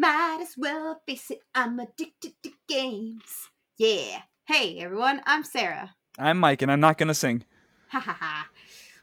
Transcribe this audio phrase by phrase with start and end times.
[0.00, 3.48] Might as well face it, I'm addicted to games.
[3.78, 4.20] Yeah.
[4.46, 5.92] Hey everyone, I'm Sarah.
[6.16, 7.42] I'm Mike, and I'm not gonna sing.
[7.88, 8.48] Ha ha ha.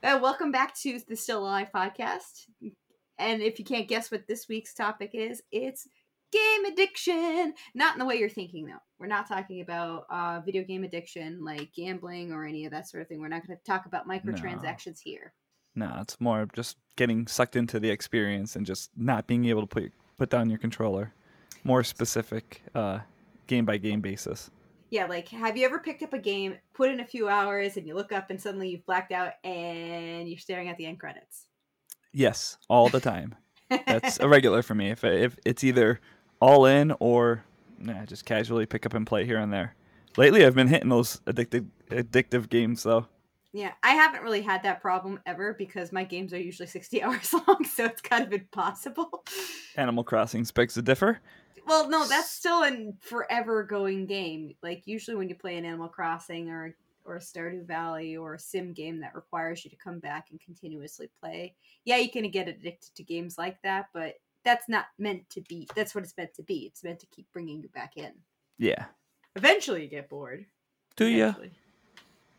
[0.02, 2.46] Well, welcome back to the Still Alive podcast.
[3.20, 5.86] And if you can't guess what this week's topic is, it's
[6.32, 7.54] game addiction.
[7.74, 8.80] Not in the way you're thinking, though.
[8.98, 13.02] We're not talking about uh, video game addiction like gambling or any of that sort
[13.02, 13.20] of thing.
[13.20, 15.34] We're not going to talk about microtransactions here.
[15.76, 19.68] No, it's more just getting sucked into the experience and just not being able to
[19.68, 21.14] put put down your controller.
[21.64, 23.00] More specific, uh,
[23.48, 24.52] game by game basis.
[24.90, 27.88] Yeah, like have you ever picked up a game, put in a few hours, and
[27.88, 31.48] you look up and suddenly you've blacked out and you're staring at the end credits?
[32.14, 33.36] Yes, all the time.
[33.70, 34.92] That's a regular for me.
[34.92, 36.00] If if it's either
[36.40, 37.44] all in or
[37.80, 39.76] nah, just casually pick up and play here and there.
[40.18, 43.08] Lately, I've been hitting those addictive addictive games though.
[43.56, 47.34] Yeah, I haven't really had that problem ever because my games are usually 60 hours
[47.34, 49.24] long, so it's kind of impossible.
[49.78, 51.22] Animal Crossing specs to differ.
[51.66, 54.56] Well, no, that's still a forever going game.
[54.62, 58.40] Like usually when you play an Animal Crossing or or a Stardew Valley or a
[58.40, 61.56] sim game that requires you to come back and continuously play.
[61.86, 65.66] Yeah, you can get addicted to games like that, but that's not meant to be.
[65.76, 66.66] That's what it's meant to be.
[66.66, 68.12] It's meant to keep bringing you back in.
[68.58, 68.86] Yeah.
[69.38, 70.46] Eventually, you get bored.
[70.98, 71.34] Do you?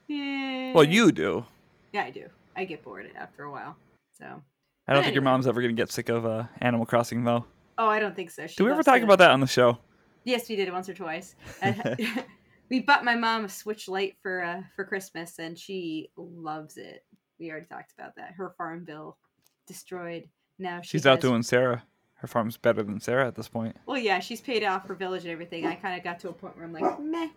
[0.09, 0.73] Yeah.
[0.73, 1.45] Well, you do.
[1.93, 2.29] Yeah, I do.
[2.57, 3.77] I get bored after a while.
[4.19, 4.25] So.
[4.25, 7.45] I don't But think your mom's ever gonna get sick of uh, Animal Crossing though.
[7.79, 8.47] Oh, I don't think so.
[8.47, 9.79] She Do we ever talk about that on the show?
[10.25, 11.35] Yes, we did it once or twice.
[12.69, 17.05] We bought my mom a Switch Lite for uh, for Christmas, and she loves it.
[17.39, 18.33] We already talked about that.
[18.33, 19.19] Her farm bill
[19.67, 20.29] destroyed.
[20.59, 21.85] Now she She's out has- doing Sarah.
[22.15, 23.77] Her farm's better than Sarah at this point.
[23.85, 25.67] Well, yeah, she's paid off her village and everything.
[25.67, 27.29] I kind of got to a point where I'm like, meh.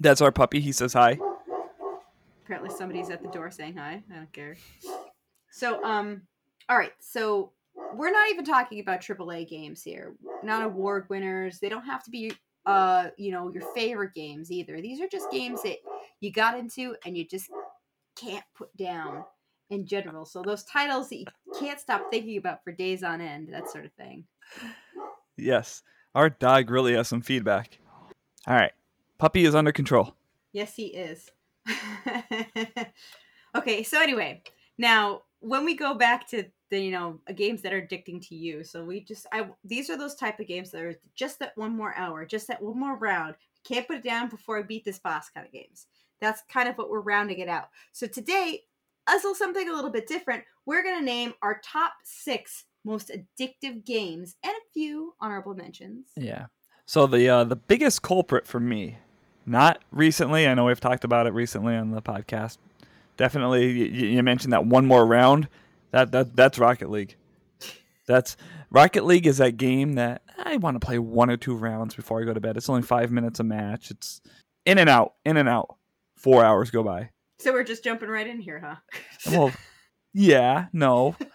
[0.00, 0.60] That's our puppy.
[0.60, 1.18] He says hi.
[2.44, 4.02] Apparently, somebody's at the door saying hi.
[4.12, 4.56] I don't care.
[5.50, 6.22] So, um,
[6.68, 6.92] all right.
[7.00, 7.52] So
[7.94, 10.14] we're not even talking about AAA games here.
[10.42, 11.58] Not award winners.
[11.58, 12.32] They don't have to be,
[12.66, 14.80] uh, you know, your favorite games either.
[14.80, 15.78] These are just games that
[16.20, 17.50] you got into and you just
[18.16, 19.24] can't put down
[19.70, 20.24] in general.
[20.24, 21.26] So those titles that you
[21.58, 24.24] can't stop thinking about for days on end, that sort of thing.
[25.36, 25.82] Yes.
[26.14, 27.78] Our dog really has some feedback.
[28.46, 28.72] All right.
[29.18, 30.14] Puppy is under control.
[30.52, 31.30] Yes, he is.
[33.54, 34.42] okay, so anyway,
[34.78, 38.62] now when we go back to the you know games that are addicting to you,
[38.62, 41.76] so we just I these are those type of games that are just that one
[41.76, 43.34] more hour, just that one more round.
[43.64, 45.86] Can't put it down before I beat this boss kind of games.
[46.20, 47.68] That's kind of what we're rounding it out.
[47.92, 48.62] So today,
[49.06, 50.44] us little something a little bit different.
[50.66, 56.06] We're gonna name our top six most addictive games and a few honorable mentions.
[56.16, 56.46] Yeah.
[56.86, 58.98] So the uh, the biggest culprit for me,
[59.44, 60.46] not recently.
[60.46, 62.58] I know we've talked about it recently on the podcast.
[63.16, 65.48] Definitely, you, you mentioned that one more round.
[65.90, 67.16] That that that's Rocket League.
[68.06, 68.36] That's
[68.70, 72.22] Rocket League is that game that I want to play one or two rounds before
[72.22, 72.56] I go to bed.
[72.56, 73.90] It's only five minutes a match.
[73.90, 74.20] It's
[74.64, 75.74] in and out, in and out.
[76.16, 77.10] Four hours go by.
[77.40, 78.76] So we're just jumping right in here, huh?
[79.32, 79.52] Well,
[80.14, 81.16] yeah, no.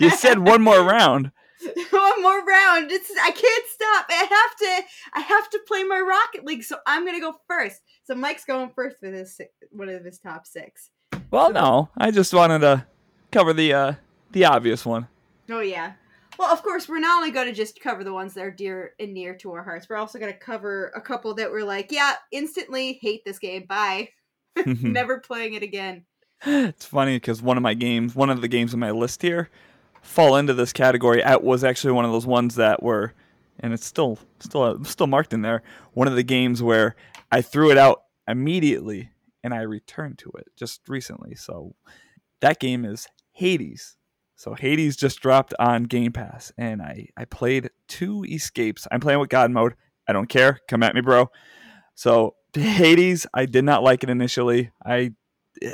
[0.00, 1.32] You said one more round.
[1.90, 2.90] one more round.
[2.90, 4.06] It's I can't stop.
[4.08, 4.88] I have to.
[5.14, 7.80] I have to play my Rocket League, so I'm gonna go first.
[8.04, 9.40] So Mike's going first with his
[9.70, 10.90] one of his top six.
[11.30, 12.86] Well, no, I just wanted to
[13.30, 13.92] cover the uh,
[14.32, 15.08] the obvious one.
[15.50, 15.92] Oh yeah.
[16.38, 18.92] Well, of course, we're not only going to just cover the ones that are dear
[19.00, 19.88] and near to our hearts.
[19.90, 23.64] We're also going to cover a couple that we're like, yeah, instantly hate this game.
[23.68, 24.10] Bye.
[24.66, 26.04] Never playing it again.
[26.46, 29.50] it's funny because one of my games, one of the games on my list here,
[30.08, 31.22] fall into this category.
[31.24, 33.12] It was actually one of those ones that were,
[33.60, 35.62] and it's still still still marked in there.
[35.92, 36.96] One of the games where
[37.30, 39.10] I threw it out immediately
[39.44, 41.34] and I returned to it just recently.
[41.34, 41.74] So
[42.40, 43.96] that game is Hades.
[44.36, 48.86] So Hades just dropped on Game Pass, and I I played two escapes.
[48.90, 49.74] I'm playing with God mode.
[50.06, 50.60] I don't care.
[50.68, 51.30] Come at me, bro.
[51.94, 54.70] So Hades, I did not like it initially.
[54.84, 55.12] I,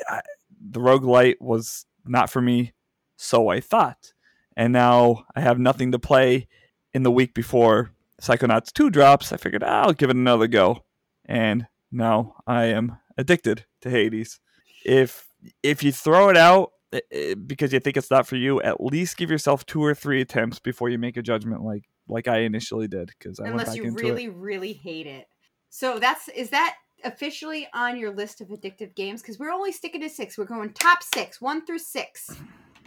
[0.09, 0.23] I
[0.71, 2.73] the light was not for me,
[3.17, 4.14] so I thought.
[4.57, 6.49] And now I have nothing to play
[6.93, 9.33] in the week before Psychonauts 2 drops.
[9.33, 10.85] I figured I'll give it another go.
[11.25, 14.41] And now I am addicted to Hades.
[14.85, 15.27] If
[15.63, 18.83] if you throw it out eh, eh, because you think it's not for you, at
[18.83, 22.41] least give yourself two or three attempts before you make a judgment like like I
[22.41, 24.35] initially did because I went Unless back you into really, it.
[24.35, 25.27] really hate it.
[25.71, 29.23] So that's is that officially on your list of addictive games?
[29.23, 30.39] Because we're only sticking to six.
[30.39, 32.31] We're going top six, one through six,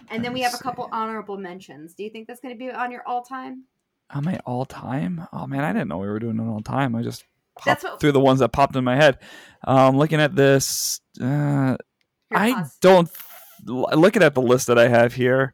[0.10, 1.94] and then we have a couple honorable mentions.
[1.94, 3.64] Do you think that's going to be on your all time?
[4.12, 5.28] On my all time?
[5.34, 6.96] Oh man, I didn't know we were doing an all time.
[6.96, 7.26] I just
[7.60, 9.20] popped what- through the ones that popped in my head.
[9.66, 11.76] Um, looking at this, uh,
[12.32, 12.78] I pause.
[12.82, 13.10] don't
[13.66, 15.54] looking at the list that I have here,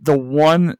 [0.00, 0.76] the one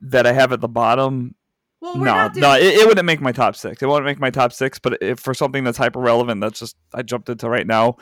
[0.00, 1.34] that I have at the bottom
[1.80, 3.82] Well, no, doing no, it, it wouldn't make my top six.
[3.82, 4.78] It wouldn't make my top six.
[4.78, 7.96] But if for something that's hyper relevant, that's just I jumped into right now.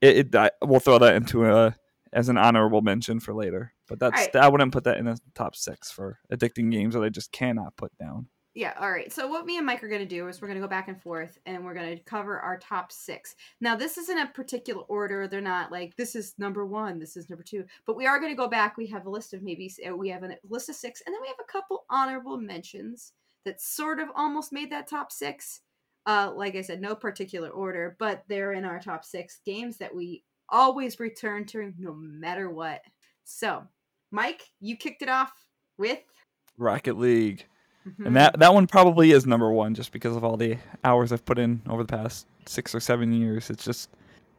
[0.00, 1.74] It, it I, we'll throw that into a
[2.12, 3.72] as an honorable mention for later.
[3.88, 4.36] But that's Alright.
[4.36, 7.76] I wouldn't put that in the top six for addicting games that I just cannot
[7.76, 8.28] put down.
[8.54, 9.10] Yeah, all right.
[9.10, 10.88] So what me and Mike are going to do is we're going to go back
[10.88, 13.34] and forth and we're going to cover our top 6.
[13.62, 15.26] Now, this isn't a particular order.
[15.26, 18.30] They're not like this is number 1, this is number 2, but we are going
[18.30, 18.76] to go back.
[18.76, 21.28] We have a list of maybe we have a list of 6 and then we
[21.28, 23.12] have a couple honorable mentions
[23.46, 25.60] that sort of almost made that top 6.
[26.04, 29.94] Uh like I said, no particular order, but they're in our top 6 games that
[29.94, 32.82] we always return to no matter what.
[33.24, 33.64] So,
[34.12, 35.32] Mike, you kicked it off
[35.78, 35.98] with
[36.58, 37.44] Rocket League,
[37.88, 38.06] Mhm.
[38.06, 41.24] and that that one probably is number one just because of all the hours I've
[41.24, 43.50] put in over the past six or seven years.
[43.50, 43.90] It's just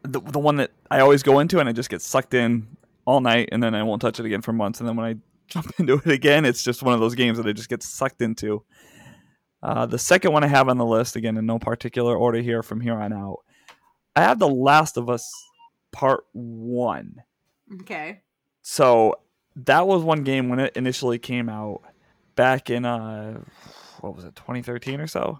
[0.03, 2.67] the the one that I always go into and I just get sucked in
[3.05, 4.79] all night, and then I won't touch it again for months.
[4.79, 5.15] And then when I
[5.47, 8.21] jump into it again, it's just one of those games that I just get sucked
[8.21, 8.63] into.
[9.61, 12.61] Uh, the second one I have on the list, again in no particular order here
[12.63, 13.39] from here on out,
[14.15, 15.29] I have The Last of Us
[15.93, 17.23] Part One.
[17.81, 18.21] Okay.
[18.61, 19.15] So
[19.55, 21.81] that was one game when it initially came out
[22.35, 23.39] back in uh
[24.01, 25.39] what was it 2013 or so.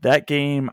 [0.00, 0.70] That game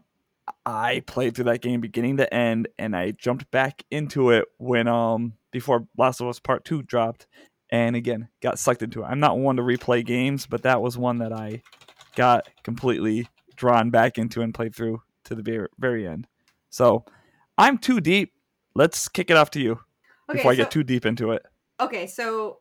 [0.65, 4.87] I played through that game beginning to end and I jumped back into it when
[4.87, 7.27] um before Last of Us Part 2 dropped
[7.69, 9.05] and again got sucked into it.
[9.05, 11.61] I'm not one to replay games, but that was one that I
[12.15, 16.27] got completely drawn back into and played through to the very, very end.
[16.69, 17.05] So,
[17.57, 18.33] I'm too deep.
[18.73, 19.79] Let's kick it off to you
[20.29, 20.37] Okay.
[20.39, 21.45] before I so- get too deep into it.
[21.79, 22.59] Okay, so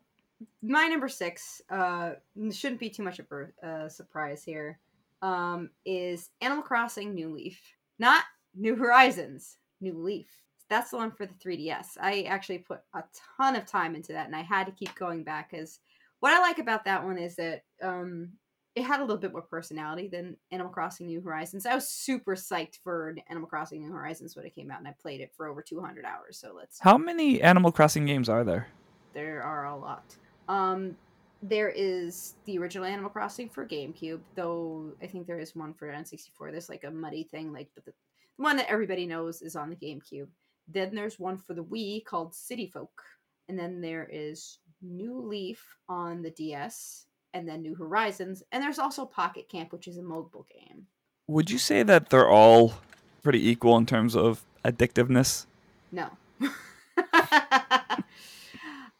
[0.63, 2.13] my number six uh,
[2.51, 4.79] shouldn't be too much of a uh, surprise here.
[5.23, 7.61] Um, is Animal Crossing New Leaf,
[7.99, 8.25] not
[8.55, 10.29] New Horizons, New Leaf.
[10.71, 11.99] That's the one for the 3DS.
[12.01, 13.05] I actually put a
[13.37, 15.81] ton of time into that, and I had to keep going back because
[16.21, 18.31] what I like about that one is that um,
[18.77, 21.67] it had a little bit more personality than Animal Crossing New Horizons.
[21.67, 24.95] I was super psyched for Animal Crossing New Horizons when it came out, and I
[25.01, 26.39] played it for over 200 hours.
[26.39, 28.69] So let's How many Animal Crossing games are there?
[29.13, 30.17] there are a lot.
[30.49, 30.97] Um,
[31.43, 35.89] there is the original Animal Crossing for GameCube, though I think there is one for
[35.89, 36.53] N64.
[36.53, 37.93] There's like a muddy thing, like but the,
[38.37, 40.29] the one that everybody knows is on the GameCube.
[40.69, 43.03] Then there's one for the Wii called City Folk,
[43.49, 48.79] and then there is New Leaf on the DS, and then New Horizons, and there's
[48.79, 50.87] also Pocket Camp, which is a mobile game.
[51.27, 52.75] Would you say that they're all
[53.23, 55.47] pretty equal in terms of addictiveness?
[55.93, 56.09] No.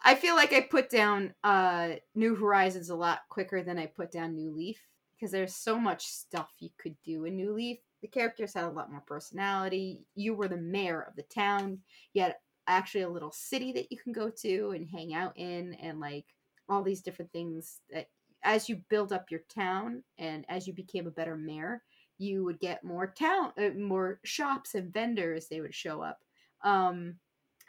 [0.03, 4.11] I feel like I put down uh New Horizons a lot quicker than I put
[4.11, 4.81] down New Leaf
[5.15, 7.79] because there's so much stuff you could do in New Leaf.
[8.03, 10.07] The characters had a lot more personality.
[10.15, 11.81] You were the mayor of the town.
[12.15, 12.37] You had
[12.67, 16.25] actually a little city that you can go to and hang out in and like
[16.69, 18.07] all these different things that
[18.43, 21.83] as you build up your town and as you became a better mayor,
[22.19, 26.19] you would get more town uh, more shops and vendors they would show up.
[26.63, 27.17] Um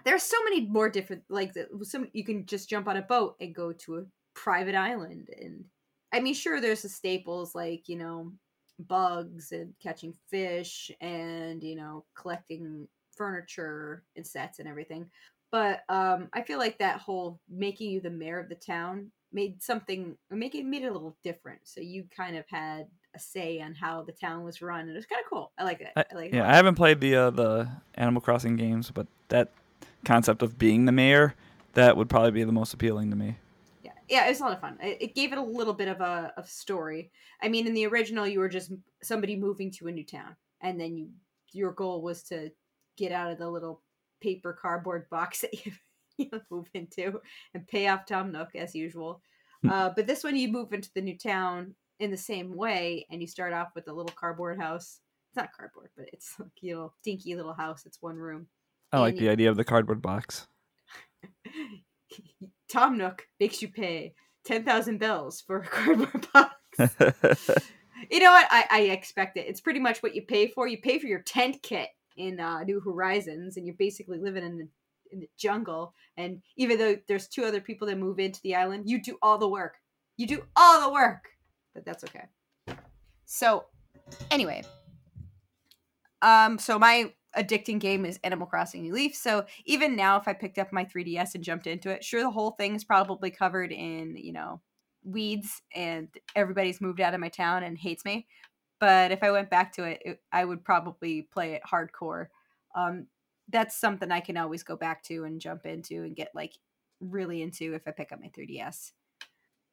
[0.04, 1.54] there are so many more different like
[1.84, 5.64] some you can just jump on a boat and go to a private island and
[6.14, 8.32] i mean sure there's the staples like you know
[8.80, 15.10] bugs and catching fish and you know collecting furniture and sets and everything
[15.52, 19.62] but um i feel like that whole making you the mayor of the town made
[19.62, 21.62] something make it made it a little different.
[21.64, 24.96] So you kind of had a say on how the town was run and it
[24.96, 25.52] was kind of cool.
[25.58, 25.90] I like it.
[25.96, 26.52] I, like Yeah, lot.
[26.52, 29.52] I haven't played the uh, the Animal Crossing games, but that
[30.06, 31.36] concept of being the mayor
[31.74, 33.38] that would probably be the most appealing to me.
[33.84, 34.78] yeah yeah it was a lot of fun.
[34.82, 37.12] It, it gave it a little bit of a of story.
[37.42, 38.72] I mean in the original you were just
[39.02, 41.10] somebody moving to a new town and then you
[41.54, 42.50] your goal was to
[42.98, 43.82] get out of the little
[44.22, 45.72] paper cardboard box that you
[46.52, 47.20] move into
[47.54, 49.22] and pay off tom nook as usual
[49.70, 53.22] uh, but this one you move into the new town in the same way and
[53.22, 56.74] you start off with a little cardboard house it's not cardboard but it's like you
[56.74, 58.48] know dinky little house it's one room
[58.92, 60.48] I like And the idea of the cardboard box.
[62.70, 64.14] Tom Nook makes you pay
[64.44, 66.56] ten thousand bells for a cardboard box.
[68.10, 68.48] you know what?
[68.50, 69.46] I, I expect it.
[69.48, 70.68] It's pretty much what you pay for.
[70.68, 74.58] You pay for your tent kit in uh, New Horizons, and you're basically living in
[74.58, 74.68] the
[75.12, 75.94] in the jungle.
[76.18, 79.38] And even though there's two other people that move into the island, you do all
[79.38, 79.76] the work.
[80.18, 81.26] You do all the work,
[81.74, 82.26] but that's okay.
[83.26, 83.66] So,
[84.30, 84.64] anyway,
[86.22, 89.16] um, so my addicting game is Animal Crossing New Leaf.
[89.16, 92.30] So even now, if I picked up my 3DS and jumped into it, sure, the
[92.30, 94.62] whole thing is probably covered in, you know,
[95.04, 98.28] weeds and everybody's moved out of my town and hates me.
[98.80, 102.28] But if I went back to it, it I would probably play it hardcore.
[102.76, 103.08] Um,
[103.50, 106.54] that's something I can always go back to and jump into and get like
[107.00, 108.92] really into if I pick up my 3DS.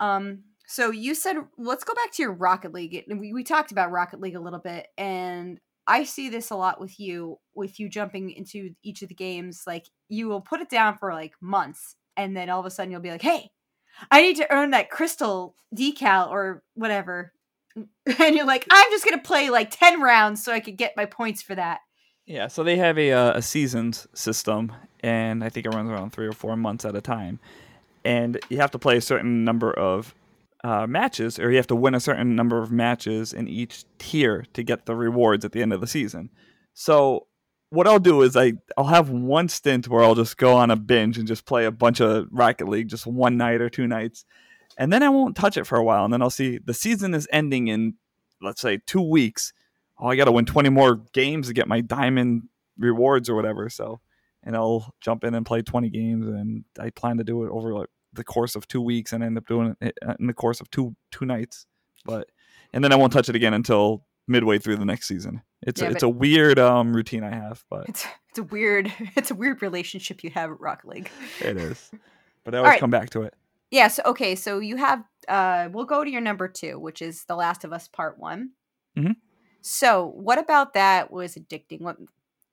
[0.00, 3.04] Um, so you said let's go back to your Rocket League.
[3.08, 6.80] We, we talked about Rocket League a little bit, and I see this a lot
[6.80, 9.62] with you, with you jumping into each of the games.
[9.66, 12.92] Like you will put it down for like months, and then all of a sudden
[12.92, 13.50] you'll be like, "Hey,
[14.10, 17.32] I need to earn that crystal decal or whatever,"
[17.74, 21.06] and you're like, "I'm just gonna play like ten rounds so I could get my
[21.06, 21.80] points for that."
[22.28, 24.70] Yeah, so they have a uh, a seasons system,
[25.00, 27.40] and I think it runs around three or four months at a time,
[28.04, 30.14] and you have to play a certain number of
[30.62, 34.44] uh, matches, or you have to win a certain number of matches in each tier
[34.52, 36.28] to get the rewards at the end of the season.
[36.74, 37.28] So
[37.70, 40.76] what I'll do is I I'll have one stint where I'll just go on a
[40.76, 44.26] binge and just play a bunch of Rocket League just one night or two nights,
[44.76, 47.14] and then I won't touch it for a while, and then I'll see the season
[47.14, 47.94] is ending in
[48.42, 49.54] let's say two weeks.
[50.00, 53.68] Oh, I got to win twenty more games to get my diamond rewards or whatever.
[53.68, 54.00] So,
[54.42, 57.74] and I'll jump in and play twenty games, and I plan to do it over
[57.74, 60.60] like the course of two weeks and end up doing it uh, in the course
[60.60, 61.66] of two two nights.
[62.04, 62.28] But
[62.72, 65.42] and then I won't touch it again until midway through the next season.
[65.62, 68.92] It's Yeah, a, it's a weird um routine I have, but It's it's a weird
[69.16, 71.10] it's a weird relationship you have at Rocket League.
[71.40, 71.90] it is.
[72.44, 72.80] But I always right.
[72.80, 73.34] come back to it.
[73.70, 74.00] Yes.
[74.06, 74.34] okay.
[74.34, 75.04] So you have.
[75.26, 78.52] Uh, we'll go to your number two, which is The Last of Us Part One.
[78.96, 79.16] Mhm.
[79.60, 81.80] So, what about that was addicting?
[81.80, 81.96] What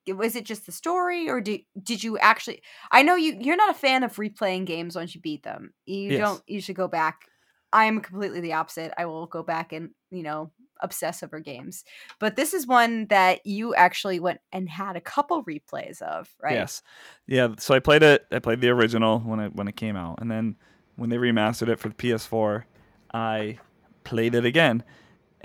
[0.07, 0.45] was it?
[0.45, 2.62] Just the story, or did did you actually?
[2.91, 3.38] I know you.
[3.39, 5.74] You're not a fan of replaying games once you beat them.
[5.85, 6.19] You Yes.
[6.19, 7.27] don't you should go back.
[7.74, 8.93] I am completely the opposite.
[8.97, 11.83] I will go back and you know obsess over games.
[12.19, 16.53] But this is one that you actually went and had a couple replays of, right?
[16.53, 16.81] Yes.
[17.27, 20.19] Yeah, so I played it I played the original when it when it came out
[20.21, 20.57] and then
[20.95, 22.65] when they remastered it for the PS4,
[23.13, 23.59] I
[24.03, 24.83] played it again.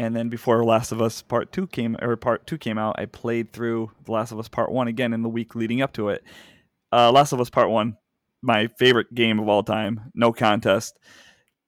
[0.00, 3.04] And then before Last of Us Part 2 came or Part 2 came out, I
[3.04, 6.08] played through The Last of Us Part 1 again in the week leading up to
[6.08, 6.24] it.
[6.90, 7.98] Uh Last of Us Part 1,
[8.40, 10.98] my favorite game of all time, no contest.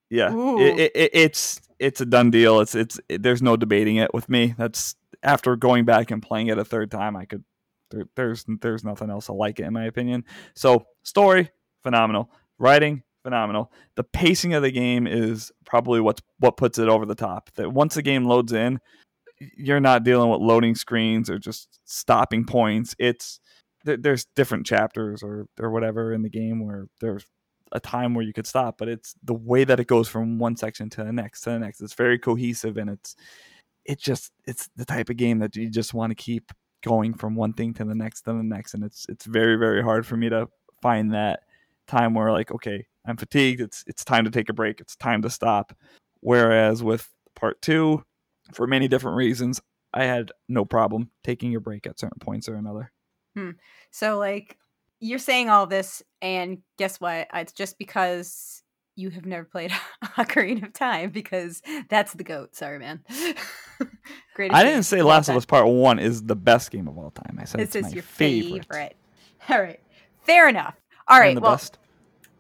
[0.09, 0.33] Yeah.
[0.59, 2.61] It, it, it, it's it's a done deal.
[2.61, 4.55] It's it's it, there's no debating it with me.
[4.57, 7.45] That's after going back and playing it a third time, I could
[7.91, 10.25] there, there's there's nothing else I like it in my opinion.
[10.55, 11.51] So story
[11.83, 13.73] phenomenal, writing phenomenal.
[13.97, 17.51] The pacing of the game is probably what's what puts it over the top.
[17.55, 18.81] That once the game loads in,
[19.57, 22.95] you're not dealing with loading screens or just stopping points.
[22.99, 23.41] It's
[23.85, 27.25] there, there's different chapters or or whatever in the game where there's
[27.73, 30.57] a time where you could stop, but it's the way that it goes from one
[30.57, 31.81] section to the next to the next.
[31.81, 33.17] It's very cohesive and it's
[33.85, 36.53] it just it's the type of game that you just want to keep
[36.83, 39.83] going from one thing to the next to the next and it's it's very very
[39.83, 40.49] hard for me to
[40.81, 41.41] find that
[41.93, 45.23] time where like okay i'm fatigued it's it's time to take a break it's time
[45.23, 45.73] to stop
[46.21, 48.03] whereas with part 2
[48.53, 49.61] for many different reasons
[49.93, 52.91] i had no problem taking a break at certain points or another
[53.37, 53.51] hmm.
[53.93, 54.57] So like
[55.01, 57.29] you're saying all this and guess what?
[57.35, 58.63] Uh, it's just because
[58.95, 59.71] you have never played
[60.17, 62.55] Ocarina of Time because that's the goat.
[62.55, 63.01] Sorry, man.
[64.35, 67.11] Greatest i didn't say last of us part 1 is the best game of all
[67.11, 68.97] time i said This it's is my your favorite, favorite.
[69.49, 69.81] All right.
[70.23, 70.77] Fair enough.
[71.09, 71.79] All right, Well, best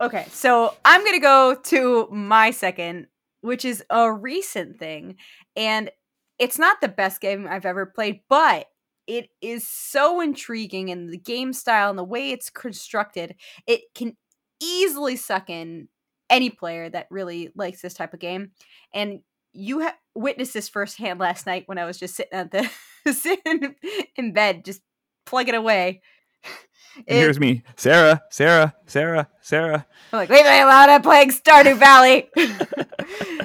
[0.02, 0.26] okay.
[0.30, 3.06] So I'm going to go to my second,
[3.40, 5.16] which is a recent thing.
[5.56, 5.90] And
[6.38, 8.66] it's not the best game I've ever played, but
[9.06, 13.34] it is so intriguing and the game style and the way it's constructed,
[13.66, 14.16] it can
[14.60, 15.88] easily suck in
[16.30, 18.52] any player that really likes this type of game.
[18.94, 19.20] And
[19.52, 22.68] you ha- witnessed this firsthand last night when I was just sitting at the
[23.12, 23.74] sitting
[24.16, 24.80] in bed, just
[25.26, 26.00] plugging away.
[26.96, 30.90] And It- here's me sarah sarah sarah sarah I'm like, leave me alone.
[30.90, 32.28] I'm playing Stardew Valley.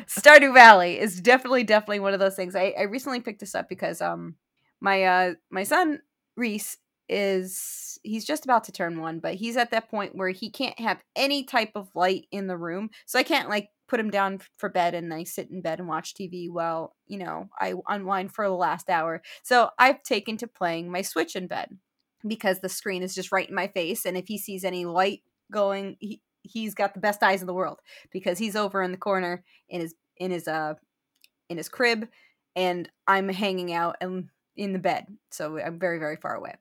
[0.07, 2.55] Stardew Valley is definitely, definitely one of those things.
[2.57, 4.35] I, I recently picked this up because um
[4.81, 6.01] my uh my son
[6.35, 6.77] Reese
[7.09, 10.77] is he's just about to turn one, but he's at that point where he can't
[10.79, 12.89] have any type of light in the room.
[13.05, 15.87] So I can't like put him down for bed and I sit in bed and
[15.87, 19.21] watch TV while, you know, I unwind for the last hour.
[19.43, 21.77] So I've taken to playing my Switch in bed
[22.25, 25.21] because the screen is just right in my face and if he sees any light
[25.51, 27.79] going he, he's got the best eyes in the world
[28.11, 30.73] because he's over in the corner in his in his uh
[31.49, 32.07] in his crib
[32.55, 35.05] and I'm hanging out and in the bed.
[35.31, 36.55] So I'm very very far away.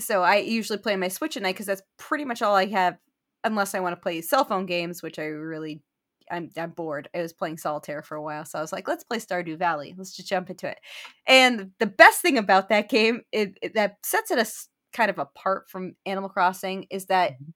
[0.00, 2.98] So I usually play my Switch at night cuz that's pretty much all I have
[3.44, 5.82] unless I want to play cell phone games which I really
[6.30, 7.08] I'm, I'm bored.
[7.14, 9.94] I was playing solitaire for a while, so I was like, "Let's play Stardew Valley.
[9.96, 10.78] Let's just jump into it."
[11.26, 15.18] And the best thing about that game, it, it- that sets it as kind of
[15.18, 17.50] apart from Animal Crossing, is that mm-hmm.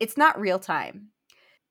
[0.00, 1.08] it's not real time.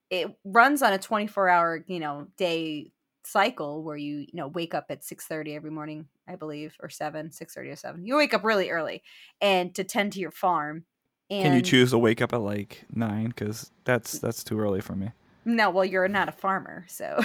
[0.10, 2.92] It runs on a 24 hour, you know, day
[3.26, 7.30] cycle where you, you know, wake up at 6:30 every morning, I believe, or 7,
[7.32, 8.06] 6:30 or 7.
[8.06, 9.02] You wake up really early
[9.42, 10.86] and to tend to your farm
[11.30, 13.28] And Can you choose to wake up at like nine?
[13.30, 15.12] Because that's that's too early for me.
[15.46, 17.20] No, well, you're not a farmer, so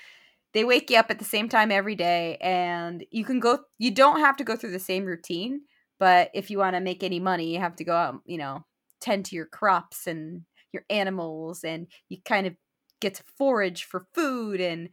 [0.52, 3.60] they wake you up at the same time every day, and you can go.
[3.78, 5.62] You don't have to go through the same routine,
[5.98, 8.64] but if you want to make any money, you have to go out, you know,
[9.00, 12.54] tend to your crops and your animals, and you kind of
[13.00, 14.88] get to forage for food and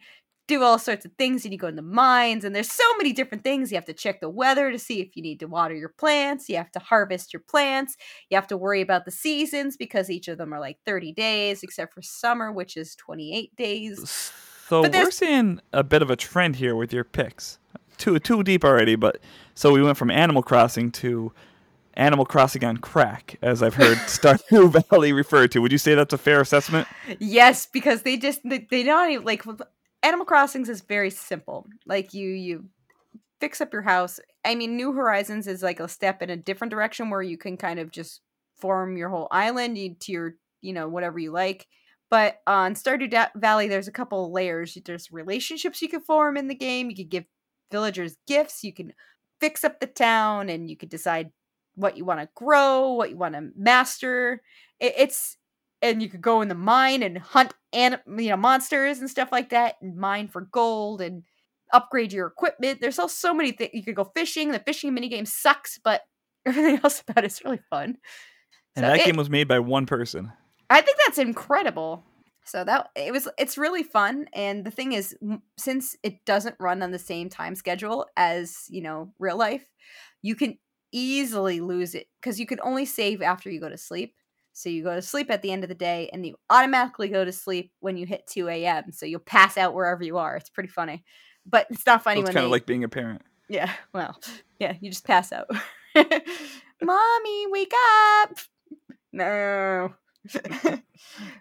[0.51, 3.13] do all sorts of things and you go in the mines and there's so many
[3.13, 5.73] different things you have to check the weather to see if you need to water
[5.73, 7.95] your plants you have to harvest your plants
[8.29, 11.63] you have to worry about the seasons because each of them are like 30 days
[11.63, 14.31] except for summer which is 28 days
[14.71, 17.59] So we're seeing a bit of a trend here with your picks.
[17.97, 19.19] Too too deep already, but
[19.53, 21.33] so we went from Animal Crossing to
[21.95, 25.59] Animal Crossing on crack, as I've heard Stardew Valley referred to.
[25.59, 26.87] Would you say that's a fair assessment?
[27.19, 29.43] yes because they just they, they don't even like
[30.03, 32.65] animal crossings is very simple like you you
[33.39, 36.71] fix up your house i mean new horizons is like a step in a different
[36.71, 38.21] direction where you can kind of just
[38.57, 41.67] form your whole island to your you know whatever you like
[42.09, 46.55] but on stardew valley there's a couple layers there's relationships you can form in the
[46.55, 47.25] game you could give
[47.71, 48.93] villagers gifts you can
[49.39, 51.31] fix up the town and you could decide
[51.75, 54.41] what you want to grow what you want to master
[54.79, 55.37] it, it's
[55.81, 59.31] and you could go in the mine and hunt and you know monsters and stuff
[59.31, 61.23] like that and mine for gold and
[61.73, 65.27] upgrade your equipment there's also so many things you could go fishing the fishing minigame
[65.27, 66.01] sucks but
[66.45, 67.97] everything else about it's really fun
[68.75, 70.31] And So that it- game was made by one person.
[70.69, 72.03] I think that's incredible.
[72.45, 75.15] So that it was it's really fun and the thing is
[75.57, 79.65] since it doesn't run on the same time schedule as, you know, real life,
[80.21, 80.57] you can
[80.91, 84.15] easily lose it cuz you can only save after you go to sleep.
[84.53, 87.23] So you go to sleep at the end of the day and you automatically go
[87.23, 88.91] to sleep when you hit 2 a.m.
[88.91, 90.35] So you'll pass out wherever you are.
[90.35, 91.03] It's pretty funny.
[91.45, 93.21] But it's not funny So it's when kind of like being a parent.
[93.49, 94.19] yeah, well,
[94.59, 95.47] yeah, you just pass out.
[95.95, 97.73] Mommy, wake
[98.23, 98.37] up.
[99.11, 99.93] No.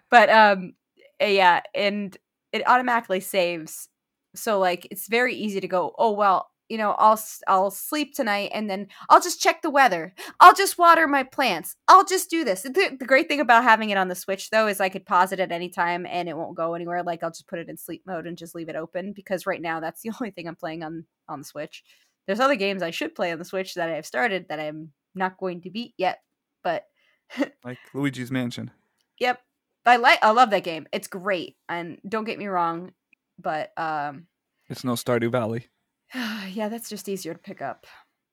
[0.09, 0.73] but um
[1.21, 2.17] uh, yeah, and
[2.51, 3.87] it automatically saves.
[4.35, 8.51] So like it's very easy to go, "Oh, well, you know, I'll I'll sleep tonight
[8.53, 10.13] and then I'll just check the weather.
[10.39, 11.75] I'll just water my plants.
[11.89, 14.67] I'll just do this." The, the great thing about having it on the Switch though
[14.67, 17.03] is I could pause it at any time and it won't go anywhere.
[17.03, 19.61] Like I'll just put it in sleep mode and just leave it open because right
[19.61, 21.83] now that's the only thing I'm playing on on the Switch.
[22.25, 24.93] There's other games I should play on the Switch that I have started that I'm
[25.13, 26.21] not going to beat yet,
[26.63, 26.85] but
[27.65, 28.71] Like Luigi's Mansion.
[29.19, 29.41] yep,
[29.85, 30.87] I like I love that game.
[30.93, 32.93] It's great, and don't get me wrong,
[33.37, 34.27] but um,
[34.69, 35.67] It's no Stardew Valley.
[36.51, 37.85] yeah, that's just easier to pick up.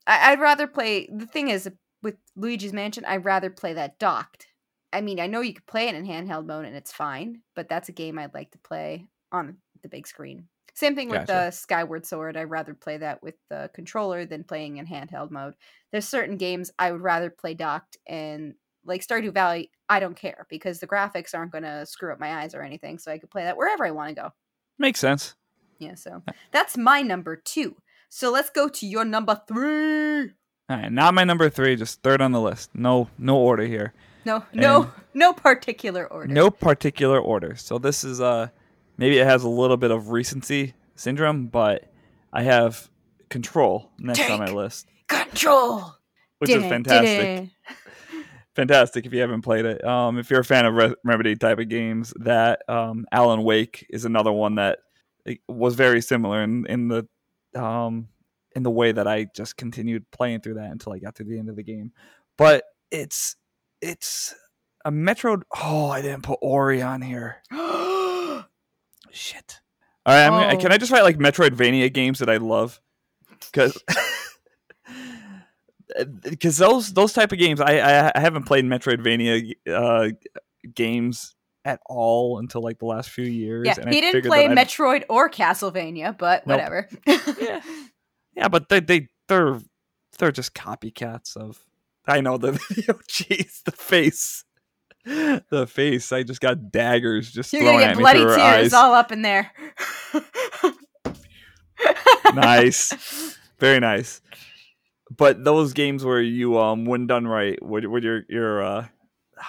[0.07, 1.09] I, I'd rather play.
[1.12, 1.71] The thing is, uh,
[2.03, 4.47] with Luigi's Mansion, I'd rather play that docked.
[4.93, 7.69] I mean, I know you could play it in handheld mode and it's fine, but
[7.69, 10.49] that's a game I'd like to play on the big screen.
[10.75, 11.33] Same thing with Gotcha.
[11.33, 12.37] the Skyward Sword.
[12.37, 15.55] I'd rather play that with the controller than playing in handheld mode.
[15.91, 20.47] There's certain games I would rather play docked, and like Stardew Valley, I don't care
[20.49, 23.31] because the graphics aren't going to screw up my eyes or anything, so I could
[23.31, 24.31] play that wherever I want to go.
[24.79, 25.35] Makes sense.
[25.79, 27.77] Yeah, so that's my number two.
[28.09, 30.31] So let's go to your number three.
[30.71, 32.71] All right, not my number three, just third on the list.
[32.75, 33.93] No, no order here.
[34.25, 36.33] No, no, And- no particular order.
[36.33, 37.55] No particular order.
[37.57, 38.49] So this is uh
[38.97, 41.85] maybe it has a little bit of recency syndrome, but
[42.33, 42.91] I have
[43.31, 45.95] Control next on my list, Control.
[46.38, 47.51] which is Didn't- fantastic.
[48.57, 49.85] Fantastic if you haven't played it.
[49.85, 53.87] Um, if you're a fan of Re- Remedy type of games, that um, Alan Wake
[53.88, 54.81] is another one that
[55.49, 57.07] was very similar in in the
[57.55, 58.09] um
[58.55, 61.38] in the way that I just continued playing through that until I got to the
[61.38, 61.93] end of the game.
[62.37, 63.37] But it's
[63.81, 64.35] it's
[64.85, 65.41] a Metro.
[65.57, 67.43] Oh, I didn't put Ori on here.
[69.11, 69.61] Shit.
[70.07, 70.75] All right, I'm gonna, can Oh.
[70.75, 72.81] I just write like Metroidvania games that I love?
[73.41, 73.79] Because
[76.23, 80.09] because those those type of games, I I, I haven't played Metroidvania uh,
[80.75, 81.35] games
[81.68, 83.66] at all until like the last few years.
[83.66, 86.57] yeah, and I he didn't play Metroid or Castlevania, but Nope.
[86.57, 86.88] whatever.
[87.40, 87.61] Yeah.
[88.35, 89.61] Yeah, but they they they're
[90.18, 91.59] they're just copycats of.
[92.07, 92.94] I know the video.
[93.09, 94.44] Jeez, the face,
[95.04, 96.11] the face.
[96.12, 98.66] I just got daggers just You're thrown gonna at get me bloody through her tears
[98.66, 98.72] eyes.
[98.72, 99.50] all up in there.
[102.35, 104.20] nice, very nice.
[105.16, 108.87] But those games where you um, when done right, would would your your uh,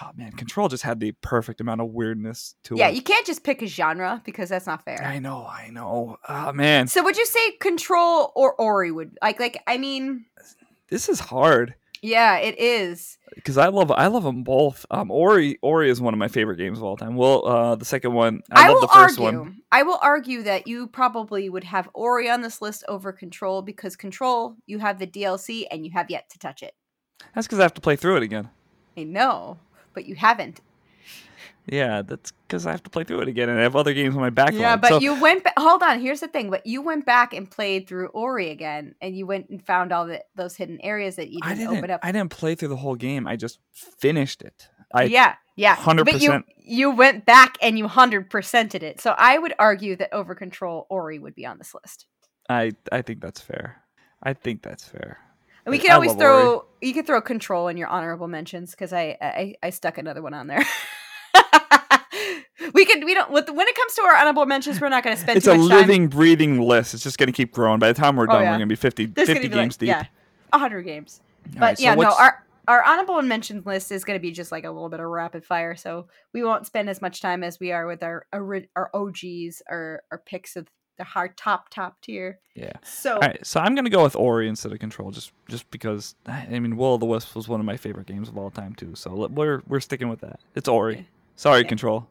[0.02, 2.90] oh man, Control just had the perfect amount of weirdness to yeah, it.
[2.90, 5.04] Yeah, you can't just pick a genre because that's not fair.
[5.04, 6.18] I know, I know.
[6.28, 10.26] Oh man, So would you say Control or Ori would like like I mean,
[10.90, 11.76] this is hard.
[12.02, 13.18] yeah, it is.
[13.36, 14.86] because I love I love them both.
[14.92, 17.16] Um, Ori Ori is one of my favorite games of all time.
[17.16, 19.40] Well, uh, the second one I, I, love will the first argue.
[19.40, 19.58] one.
[19.72, 23.96] I will argue that you probably would have Ori on this list over Control because
[23.96, 26.74] Control, you have the DLC and you have yet to touch it.
[27.36, 28.50] That's because I have to play through it again.
[28.98, 29.60] I know,
[30.00, 30.62] but you haven't.
[31.68, 34.16] Yeah, that's because I have to play through it again, and I have other games
[34.16, 34.62] on my backlog.
[34.62, 35.44] Yeah, but so, you went.
[35.44, 36.00] Ba- hold on.
[36.00, 36.50] Here's the thing.
[36.50, 40.08] But you went back and played through Ori again, and you went and found all
[40.08, 41.78] the those hidden areas that you didn't, didn't.
[41.78, 42.00] open up.
[42.02, 43.28] I didn't play through the whole game.
[43.28, 44.70] I just finished it.
[44.94, 45.76] I yeah, yeah.
[45.86, 46.44] But you 100%.
[46.58, 49.02] you went back and you hundred percented it.
[49.02, 52.06] So I would argue that Over Control Ori would be on this list.
[52.48, 53.84] I I think that's fair.
[54.24, 55.20] I think that's fair.
[55.66, 58.94] And we could I always throw you could throw Control in your honorable mentions because
[58.94, 60.64] I, I I stuck another one on there.
[62.74, 65.22] we could we don't when it comes to our honorable mentions, we're not going to
[65.22, 65.80] spend It's too a much time.
[65.80, 66.94] living, breathing list.
[66.94, 67.80] It's just going to keep growing.
[67.80, 68.52] By the time we're Oh, done, yeah.
[68.52, 69.88] we're going to be 50, 50 gonna like- games deep.
[69.88, 70.06] Yeah,
[70.54, 71.22] hundred games.
[71.46, 74.32] All But right, so yeah, no, our our honorable mentions list is going to be
[74.32, 77.44] just like a little bit of rapid fire, so we won't spend as much time
[77.44, 80.68] as we are with our ori- our OGs, our our picks of
[81.00, 82.40] the hard top top tier.
[82.54, 82.74] yeah.
[82.84, 86.14] So All right, so I'm to go with Ori instead of Control, just just because.
[86.28, 88.76] I mean, Will of the Wisp was one of my favorite games of all time
[88.76, 88.94] too.
[88.94, 90.40] So we're we're sticking with that.
[90.54, 90.94] It's Ori.
[90.94, 91.08] Okay.
[91.36, 91.70] Sorry, Okay.
[91.70, 92.08] Control.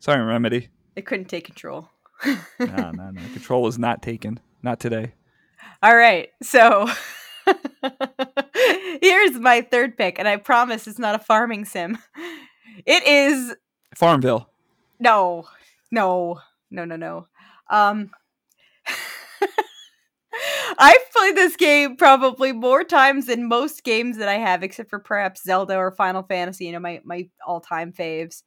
[0.00, 0.68] Sorry, Remedy.
[0.96, 1.88] they couldn't take control.
[2.24, 3.20] No, no, no.
[3.32, 4.40] Control was not taken.
[4.62, 5.12] Not today.
[5.82, 6.88] All right, so
[9.02, 11.98] here's my third pick, and I promise it's not a farming sim.
[12.84, 13.54] It is
[13.94, 14.48] Farmville.
[14.98, 15.46] no,
[15.90, 17.26] no, no, no, no.
[17.70, 18.10] Um,
[20.78, 24.98] I've played this game probably more times than most games that I have, except for
[24.98, 26.66] perhaps Zelda or Final Fantasy.
[26.66, 28.42] You know, my my all time faves.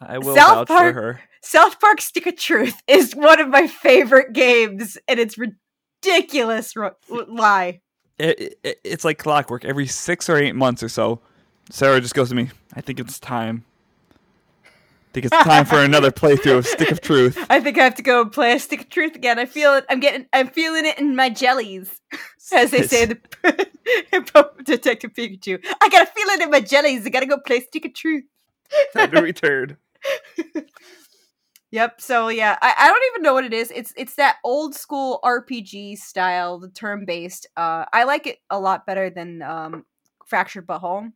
[0.00, 1.20] I will South vouch Park- for her.
[1.42, 6.76] South Park Stick of Truth is one of my favorite games, and it's ridiculous.
[6.76, 7.80] ro- Lie.
[8.18, 9.64] It, it, it's like clockwork.
[9.64, 11.20] Every six or eight months or so,
[11.70, 12.50] Sarah just goes to me.
[12.74, 13.64] I think it's time.
[15.12, 17.36] I think it's time for another playthrough of Stick of Truth.
[17.50, 19.38] I think I have to go and play a Stick of Truth again.
[19.38, 19.84] I feel it.
[19.90, 20.24] I'm getting.
[20.32, 22.00] I'm feeling it in my jellies,
[22.50, 23.68] as they say in the
[24.12, 25.62] in Detective Pikachu.
[25.82, 27.04] I got a feeling in my jellies.
[27.04, 28.24] I gotta go play Stick of Truth.
[28.94, 29.76] Time to return.
[31.72, 32.02] Yep.
[32.02, 33.70] So yeah, I, I don't even know what it is.
[33.74, 37.46] It's it's that old school RPG style, the turn based.
[37.56, 39.86] Uh, I like it a lot better than um,
[40.26, 41.08] Fractured But Whole.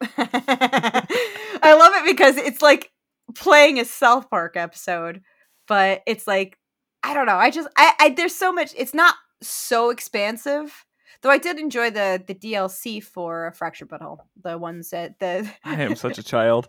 [0.16, 2.90] I love it because it's like
[3.34, 5.22] playing a South Park episode,
[5.66, 6.58] but it's like
[7.02, 7.36] I don't know.
[7.36, 8.72] I just I, I there's so much.
[8.76, 10.84] It's not so expansive.
[11.22, 15.50] Though I did enjoy the the DLC for Fractured But Whole, the ones that the
[15.64, 16.68] I am such a child.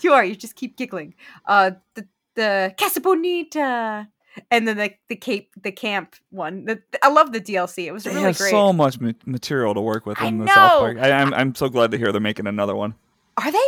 [0.00, 0.24] you are.
[0.24, 1.14] You just keep giggling.
[1.46, 4.08] Uh, the the Casa Bonita,
[4.50, 6.64] and then the the cape the camp one.
[6.64, 7.86] The, I love the DLC.
[7.86, 8.50] It was They really have great.
[8.50, 10.46] so much ma- material to work with I in the.
[10.46, 10.98] South Park.
[10.98, 12.94] I, I'm I'm so glad to hear they're making another one.
[13.36, 13.58] Are they?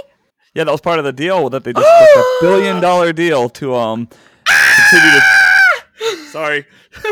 [0.55, 3.48] Yeah, that was part of the deal that they just took a billion dollar deal
[3.51, 4.09] to um
[4.90, 5.22] continue to.
[6.33, 6.66] Sorry,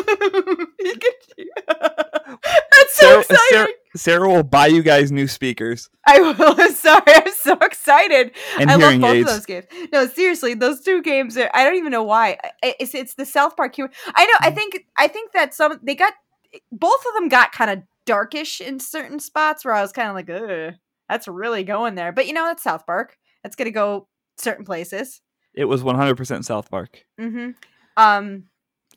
[1.68, 3.38] That's so Sarah, exciting.
[3.50, 6.34] Sarah, Sarah will buy you guys new speakers I will.
[6.58, 7.02] I'm sorry.
[7.06, 8.32] I'm so excited.
[8.58, 9.28] and I love both aids.
[9.30, 9.66] of those games.
[9.92, 11.36] No, seriously, those two games.
[11.36, 12.38] Are, I don't even know why.
[12.62, 13.90] It's it's the South Park humor.
[14.14, 14.32] I know.
[14.34, 14.46] Mm.
[14.46, 16.14] I think I think that some they got
[16.72, 20.14] both of them got kind of darkish in certain spots where I was kind of
[20.14, 20.74] like, ugh,
[21.08, 22.12] that's really going there.
[22.12, 23.16] But you know, that's South Park.
[23.42, 25.20] That's gonna go certain places.
[25.54, 27.04] It was 100% South Park.
[27.20, 27.50] Mm-hmm.
[27.96, 28.44] Um.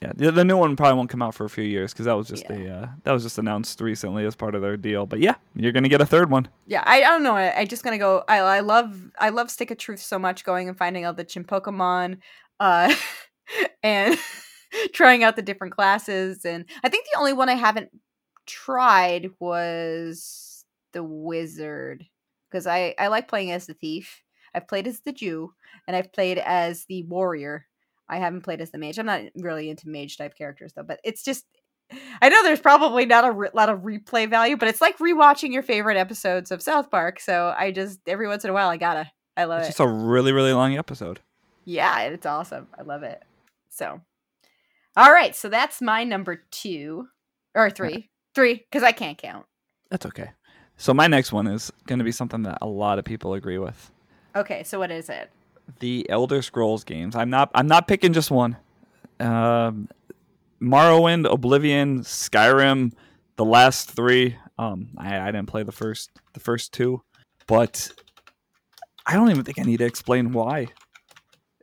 [0.04, 2.18] Yeah, the, the new one probably won't come out for a few years because that
[2.18, 2.56] was just Yeah.
[2.58, 5.06] a uh, that was just announced recently as part of their deal.
[5.06, 6.50] But yeah, you're gonna get a third one.
[6.68, 7.36] Yeah, I, I don't know.
[7.38, 8.24] I, I just gonna go.
[8.28, 10.44] I I love I love Stick of Truth so much.
[10.44, 12.18] Going and finding all the Chinpokomon,
[12.60, 12.94] uh,
[13.84, 14.18] and
[14.94, 16.44] trying out the different classes.
[16.44, 17.90] And I think the only one I haven't
[18.46, 22.06] tried was the Wizard
[22.52, 24.22] because I I like playing as the thief.
[24.54, 25.54] I've played as the Jew
[25.88, 27.66] and I've played as the warrior.
[28.14, 29.00] I haven't played as the mage.
[29.00, 31.46] I'm not really into mage type characters though, but it's just
[32.22, 35.52] I know there's probably not a re- lot of replay value, but it's like rewatching
[35.52, 37.20] your favorite episodes of South Park.
[37.20, 39.12] So I just every once in a while I gotta.
[39.36, 39.72] I love It's it.
[39.72, 41.20] It's just a really really long episode.
[41.66, 42.68] yeah, it's awesome.
[42.78, 43.22] I love it.
[43.70, 44.02] So,
[44.96, 47.08] all right, so that's my number two
[47.56, 49.46] or three, three because I can't count.
[49.90, 50.32] That's okay.
[50.78, 53.92] So my next one is gonna be something that a lot of people agree with.
[54.36, 55.30] Okay, so what is it?
[55.80, 57.16] The Elder Scrolls games.
[57.16, 58.58] I'm not I'm not picking just one.
[59.20, 59.90] Um,
[60.62, 62.94] Morrowind, Oblivion, Skyrim,
[63.36, 64.38] the last three.
[64.58, 67.02] Um, I, I didn't play the first the first two,
[67.48, 67.92] but
[69.06, 70.68] I don't even think I need to explain why.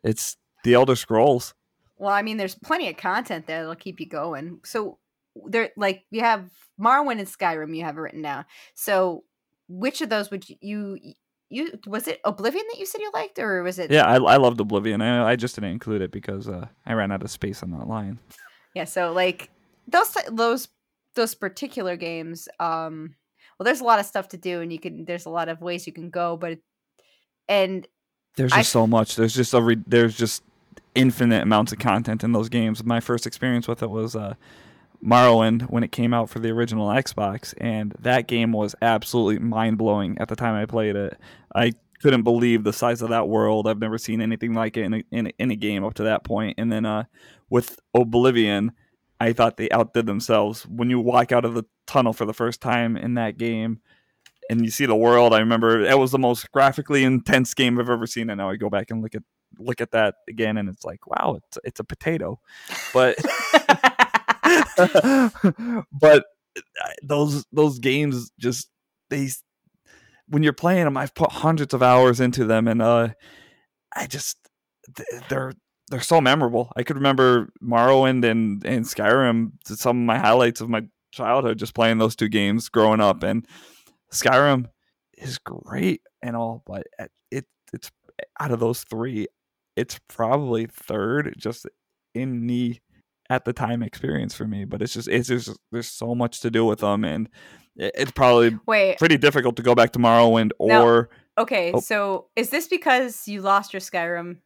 [0.02, 1.54] It's the Elder Scrolls.
[1.96, 4.60] Well, I mean, there's plenty of content there that'll keep you going.
[4.64, 4.98] So
[5.46, 7.76] there, like, you have Morrowind and Skyrim.
[7.76, 8.46] You have it written down.
[8.74, 9.24] So
[9.68, 10.98] which of those would you?
[11.50, 13.90] You was it Oblivion that you said you liked, or was it?
[13.90, 15.02] Yeah, I, I loved Oblivion.
[15.02, 17.86] I, I just didn't include it because uh, I ran out of space on that
[17.88, 18.18] line.
[18.74, 19.50] Yeah, so like
[19.88, 20.68] those those
[21.16, 23.16] those particular games, um,
[23.58, 25.60] well, there's a lot of stuff to do, and you can there's a lot of
[25.60, 26.62] ways you can go, but it,
[27.48, 27.86] and
[28.36, 29.16] There's I- just so much.
[29.16, 30.44] There's just a re- there's just
[30.94, 32.84] infinite amounts of content in those games.
[32.84, 34.34] My first experience with it was uh,
[35.04, 39.78] Morrowind when it came out for the original Xbox, and that game was absolutely mind
[39.78, 41.18] blowing at the time I played it.
[41.54, 43.66] I couldn't believe the size of that world.
[43.66, 46.02] I've never seen anything like it in a, in a, in a game up to
[46.04, 46.56] that point.
[46.58, 47.04] And then uh,
[47.50, 48.72] with Oblivion,
[49.20, 50.66] I thought they outdid themselves.
[50.66, 53.80] When you walk out of the tunnel for the first time in that game,
[54.48, 55.32] and you see the world.
[55.32, 58.56] I remember that was the most graphically intense game I've ever seen, and now I
[58.56, 59.22] go back and look at
[59.58, 62.40] look at that again, and it's like, wow, it's it's a potato,
[62.92, 63.16] but
[65.92, 66.24] but
[66.56, 68.68] uh, those those games just
[69.08, 69.28] they
[70.28, 73.08] when you're playing them, I've put hundreds of hours into them, and uh,
[73.94, 74.38] I just
[75.28, 75.52] they're
[75.90, 76.72] they're so memorable.
[76.76, 81.74] I could remember Morrowind and and Skyrim, some of my highlights of my childhood, just
[81.74, 83.46] playing those two games growing up, and
[84.12, 84.66] Skyrim
[85.18, 86.86] is great and all, but
[87.30, 87.90] it it's
[88.38, 89.26] out of those three,
[89.76, 91.66] it's probably third just
[92.14, 92.78] in the
[93.30, 94.66] at the time experience for me.
[94.66, 97.30] But it's just it's just there's so much to do with them, and
[97.76, 101.80] it's probably wait, pretty difficult to go back to Morrowind Now- or okay, Oh.
[101.80, 104.38] so is this because you lost your Skyrim?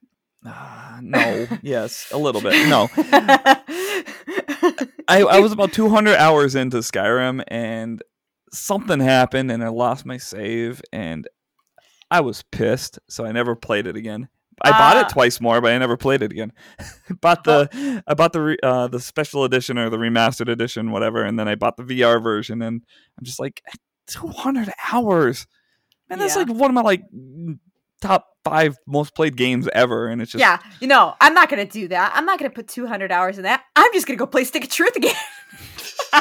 [0.47, 2.53] uh, no, yes, a little bit.
[2.69, 2.89] No,
[5.09, 8.03] I, I was about 200 hours into Skyrim and
[8.53, 11.27] something happened and I lost my save and
[12.11, 14.29] I was pissed, so I never played it again.
[14.65, 15.01] I bought Ah.
[15.01, 16.53] it twice more, but I never played it again.
[17.21, 21.23] bought the I bought the re, uh, the special edition or the remastered edition, whatever,
[21.23, 22.83] and then I bought the VR version, and
[23.19, 23.63] I'm just like
[24.09, 25.47] 200 hours,
[26.11, 26.43] and that's Yeah.
[26.43, 27.03] like one of my like
[28.03, 31.65] top five most played games ever, and it's just yeah, you know, I'm not gonna
[31.67, 32.13] do that.
[32.15, 33.63] I'm not gonna put 200 hours in that.
[33.77, 35.15] I'm just gonna go play Stick of Truth again.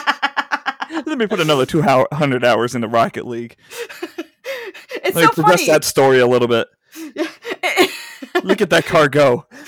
[1.06, 3.56] Let me put another 200 hours into Rocket League.
[4.02, 5.72] it's Let me so progress funny.
[5.72, 6.68] that story a little bit.
[8.44, 9.46] Look at that car go.
[9.52, 9.68] and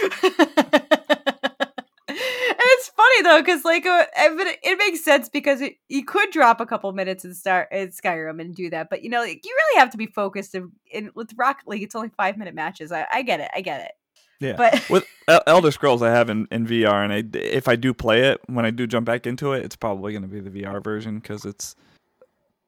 [2.08, 6.62] it's funny though, because like, uh, it, it makes sense because it, you could drop
[6.62, 9.56] a couple minutes in start in Skyrim and do that, but you know, like, you
[9.56, 10.56] really have to be focused.
[10.56, 12.91] In, in with Rocket League, it's only five minute matches.
[12.91, 13.91] I, I get it, I get it.
[14.39, 14.56] Yeah.
[14.58, 15.06] But With
[15.47, 18.65] Elder Scrolls, I have in, in VR, and I, if I do play it, when
[18.65, 21.45] I do jump back into it, it's probably going to be the VR version because
[21.45, 21.75] it's,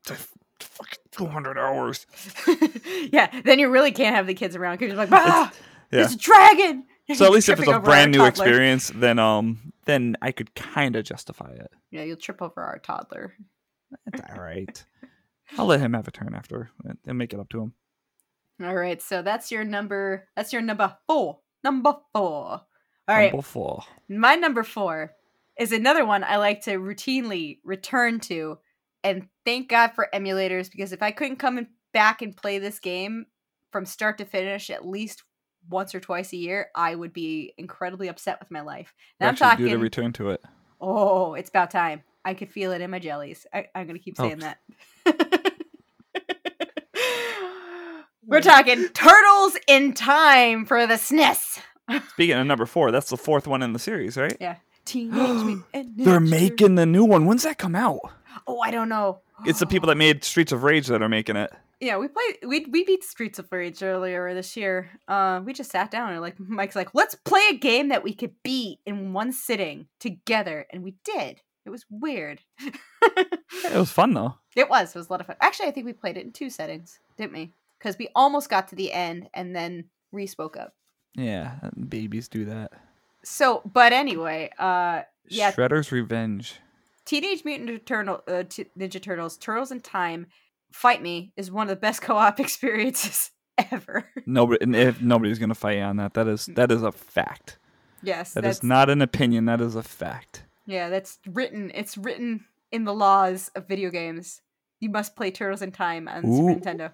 [0.10, 0.28] it's
[0.60, 2.06] fucking 200 hours.
[3.12, 5.52] yeah, then you really can't have the kids around because you're like, ah,
[5.92, 6.04] yeah.
[6.04, 6.86] it's a dragon.
[7.14, 8.46] So at least if it's a brand new toddler.
[8.46, 11.72] experience, then um, then I could kind of justify it.
[11.92, 13.34] Yeah, you'll trip over our toddler.
[14.14, 14.84] It's all right.
[15.58, 17.74] I'll let him have a turn after and- and make it up to him.
[18.62, 20.28] All right, so that's your number.
[20.36, 21.40] That's your number four.
[21.64, 22.24] Number four.
[22.24, 22.66] All
[23.08, 23.84] right, Number four.
[24.10, 25.14] my number four
[25.58, 28.58] is another one I like to routinely return to,
[29.04, 33.28] and thank God for emulators because if I couldn't come back and play this game
[33.72, 35.24] from start to finish at least
[35.70, 38.94] once or twice a year, I would be incredibly upset with my life.
[39.20, 40.44] And I'm talking do the return to it.
[40.80, 42.04] Oh, it's about time.
[42.24, 43.46] I could feel it in my jellies.
[43.54, 44.24] I, I'm going to keep Oh.
[44.28, 44.60] saying that.
[48.26, 51.60] We're talking Turtles in Time for the SNES.
[52.10, 54.36] Speaking of number four, that's the fourth one in the series, right?
[54.42, 54.58] Yeah.
[54.86, 55.14] Teenage
[55.46, 57.26] Mutant They're making the new one.
[57.26, 58.00] When's that come out?
[58.46, 59.20] Oh, I don't know.
[59.46, 61.52] It's the people that made Streets of Rage that are making it.
[61.80, 62.38] Yeah, we played.
[62.46, 64.90] We we beat Streets of Rage earlier this year.
[65.08, 68.14] Uh, we just sat down and like Mike's like, let's play a game that we
[68.14, 71.42] could beat in one sitting together, and we did.
[71.66, 72.40] It was weird.
[72.60, 74.36] It was fun though.
[74.56, 74.96] It was.
[74.96, 75.36] It was a lot of fun.
[75.40, 77.54] Actually, I think we played it in two settings, didn't we?
[77.78, 80.74] Because we almost got to the end and then Reese spoke up.
[81.14, 82.72] Yeah, babies do that.
[83.24, 86.56] So, but anyway, uh, yeah, Shredder's Revenge.
[87.08, 90.28] Teenage Mutant Turtle, uh, T- Ninja Turtles, Turtles in Time,
[90.72, 93.32] Fight Me is one of the best co-op experiences
[93.72, 94.08] ever.
[94.28, 94.64] Nobody,
[95.02, 97.58] nobody's gonna fight you on that, that is that is a fact.
[98.04, 99.46] yes, that's not an opinion.
[99.46, 100.44] That is a fact.
[100.68, 101.72] yeah, that's written.
[101.74, 104.42] It's written in the laws of video games.
[104.82, 106.36] You must play Turtles in Time on Ooh.
[106.50, 106.92] Super Nintendo.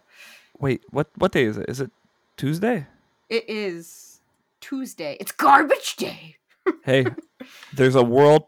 [0.59, 1.67] Wait, what what day is it?
[1.67, 1.91] Is it
[2.37, 2.85] Tuesday?
[3.29, 4.21] It is
[4.61, 5.17] Tuesday.
[5.19, 6.37] It's garbage day.
[6.85, 7.05] Hey,
[7.73, 8.43] there's a world.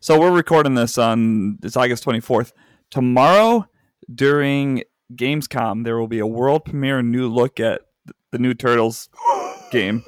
[0.00, 2.52] So we're recording this on it's August 24th.
[2.90, 3.66] Tomorrow
[4.12, 4.82] during
[5.14, 7.82] Gamescom, there will be a world premiere new look at
[8.30, 9.08] the new Turtles
[9.72, 10.04] game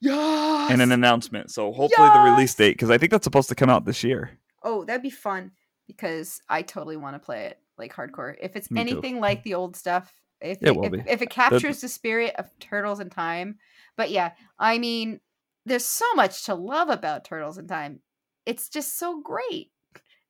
[0.00, 0.70] Yes.
[0.70, 1.50] and an announcement.
[1.50, 4.38] So hopefully the release date because I think that's supposed to come out this year.
[4.62, 5.52] Oh, that'd be fun
[5.86, 8.34] because I totally want to play it like hardcore.
[8.40, 8.90] If it's Me too.
[8.90, 11.02] anything like the old stuff, if It it, will if, be.
[11.06, 13.58] if it captures the spirit of Turtles in Time.
[13.96, 15.20] But yeah, I mean,
[15.66, 18.00] there's so much to love about Turtles in Time.
[18.46, 19.70] It's just so great.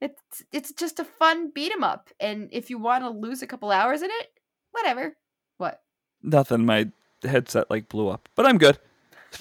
[0.00, 3.46] It's it's just a fun beat 'em up, and if you want to lose a
[3.46, 4.28] couple hours in it,
[4.72, 5.16] whatever.
[5.56, 5.82] What?
[6.22, 6.66] Nothing.
[6.66, 6.90] My
[7.22, 8.78] headset like blew up, but I'm good.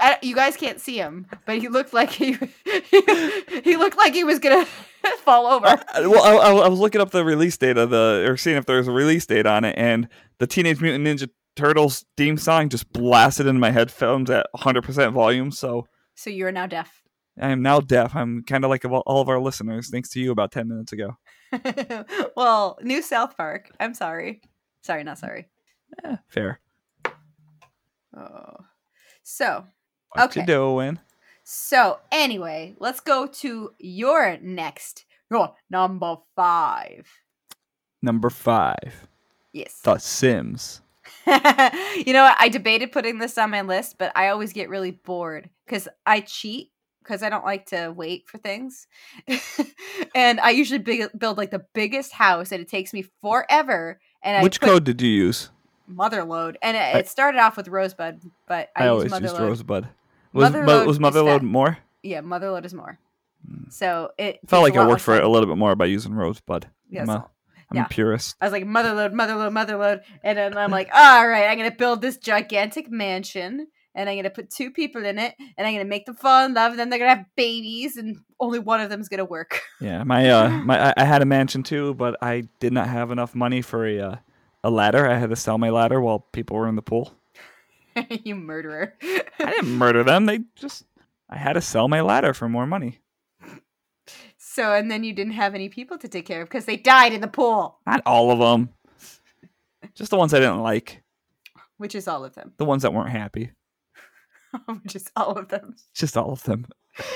[0.00, 2.32] I, you guys can't see him, but he looked like he
[3.64, 4.66] he looked like he was gonna
[5.18, 5.80] fall over.
[5.94, 8.66] Well, I, I, I was looking up the release date of the, or seeing if
[8.66, 12.68] there was a release date on it, and the Teenage Mutant Ninja Turtles theme song
[12.68, 15.50] just blasted into my headphones at 100% volume.
[15.50, 17.02] So So you are now deaf.
[17.40, 18.14] I am now deaf.
[18.14, 20.92] I'm kind of like all all of our listeners, thanks to you about 10 minutes
[20.92, 21.16] ago.
[22.36, 23.70] well, new South Park.
[23.80, 24.40] I'm sorry.
[24.82, 25.48] Sorry, not sorry.
[26.04, 26.60] Eh, fair.
[28.16, 28.56] Oh.
[29.22, 29.66] So,
[30.14, 30.40] What Okay.
[30.40, 30.98] you doing?
[31.44, 35.04] so anyway, let's go to your next.
[35.30, 37.06] Your number five.
[38.02, 39.06] Number five,
[39.52, 39.80] Yes.
[39.82, 40.82] The Sims.
[42.06, 42.36] you know what?
[42.38, 46.20] I debated putting this on my list, but I always get really bored because I
[46.20, 48.86] cheat because I don't like to wait for things.
[50.14, 54.00] and I usually big, build like the biggest house, and it takes me forever.
[54.22, 55.50] And Which code did you use?
[55.90, 59.38] Motherlode, and it, I- it started off with Rosebud, but I, I, use always used
[59.38, 59.88] Rosebud.
[60.32, 61.78] Was, Motherlode was Motherlode more?
[62.02, 62.98] Yeah, Motherlode is more.
[63.46, 63.68] Hmm.
[63.68, 66.68] So it Felt like I worked for it a little bit more by using Rosebud.
[66.88, 67.04] Yeah,
[67.72, 67.86] I'm, so- a, I'm yeah.
[67.86, 68.36] a purist.
[68.40, 70.00] I was like, motherlode, motherlode, motherlode.
[70.22, 74.14] And then I'm like, all right, I'm going to build this gigantic mansion and I'm
[74.14, 76.54] going to put two people in it and I'm going to make them fall in
[76.54, 79.24] love and then they're going to have babies and only one of them's going to
[79.24, 79.60] work.
[79.80, 83.10] Yeah, my uh, my I- I had a mansion too, but I did not have
[83.10, 84.16] enough money for a uh,
[84.62, 85.08] a ladder.
[85.08, 87.12] I had to sell my ladder while people were in the pool.
[88.24, 88.94] you murderer.
[89.02, 90.26] I didn't murder them.
[90.26, 90.84] They just
[91.28, 93.00] I had to sell my ladder for more money.
[94.52, 97.12] So, and then you didn't have any people to take care of because they died
[97.12, 98.68] in the pool, Not all of them.
[99.94, 101.02] Just the ones I didn't like.
[101.78, 102.52] which is all of them.
[102.56, 103.50] The ones that weren't happy.
[104.82, 105.74] which is all of them.
[105.94, 106.66] Just all of them.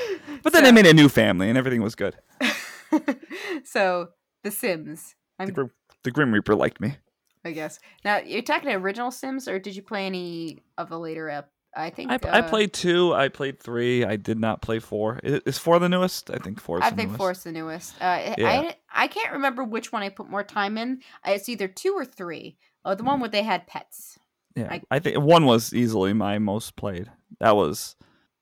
[0.43, 2.17] But then I made a new family and everything was good.
[3.65, 4.09] so,
[4.43, 5.15] The Sims.
[5.39, 5.71] The, Grim,
[6.03, 6.97] the Grim Reaper liked me.
[7.45, 7.79] I guess.
[8.05, 11.51] Now, you're talking original Sims or did you play any of the later ep?
[11.77, 13.13] I think I, I uh, played two.
[13.13, 14.05] I played three.
[14.05, 15.21] I did not play four.
[15.23, 16.31] I- Is four the newest?
[16.31, 16.79] I think four.
[16.79, 17.19] Is I think newest.
[17.19, 17.95] four's the newest.
[18.01, 18.49] Uh, I- Yeah.
[18.49, 21.01] I I can't remember which one I put more time in.
[21.27, 22.57] Uh, It's either two or three.
[22.85, 24.19] Oh, the one where they had pets.
[24.55, 27.11] Yeah, I- I, think one was easily my most played.
[27.41, 27.95] That was,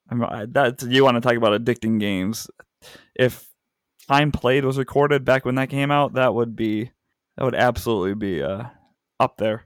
[0.09, 0.21] I'm,
[0.53, 2.49] that you want to talk about addicting games.
[3.17, 3.51] If
[4.07, 6.93] time played was recorded back when that came out, that would be,
[7.37, 8.65] that would absolutely be uh
[9.19, 9.65] up there.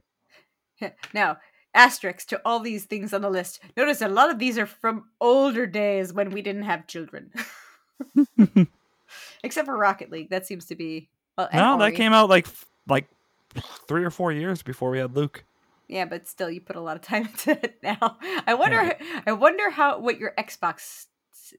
[1.12, 1.36] now,
[1.74, 3.60] asterisks to all these things on the list.
[3.76, 7.30] Notice a lot of these are from older days when we didn't have children.
[9.42, 11.08] Except for Rocket League, that seems to be.
[11.36, 12.46] Well, no, that came out like
[12.88, 13.08] like
[13.86, 15.44] three or four years before we had Luke.
[15.88, 18.18] Yeah, but still, you put a lot of time into it now.
[18.46, 18.94] I wonder.
[19.26, 21.06] I wonder how what your Xbox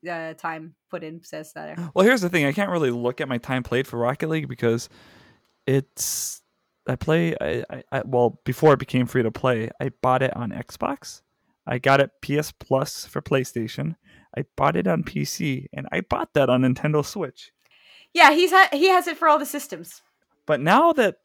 [0.09, 1.79] uh, time put in says that.
[1.93, 4.47] Well, here's the thing: I can't really look at my time played for Rocket League
[4.47, 4.89] because
[5.65, 6.41] it's
[6.89, 7.35] I play.
[7.39, 11.21] I, I, I well before it became free to play, I bought it on Xbox.
[11.67, 13.95] I got it PS Plus for PlayStation.
[14.35, 17.51] I bought it on PC, and I bought that on Nintendo Switch.
[18.13, 20.01] Yeah, he's ha- he has it for all the systems.
[20.45, 21.17] But now that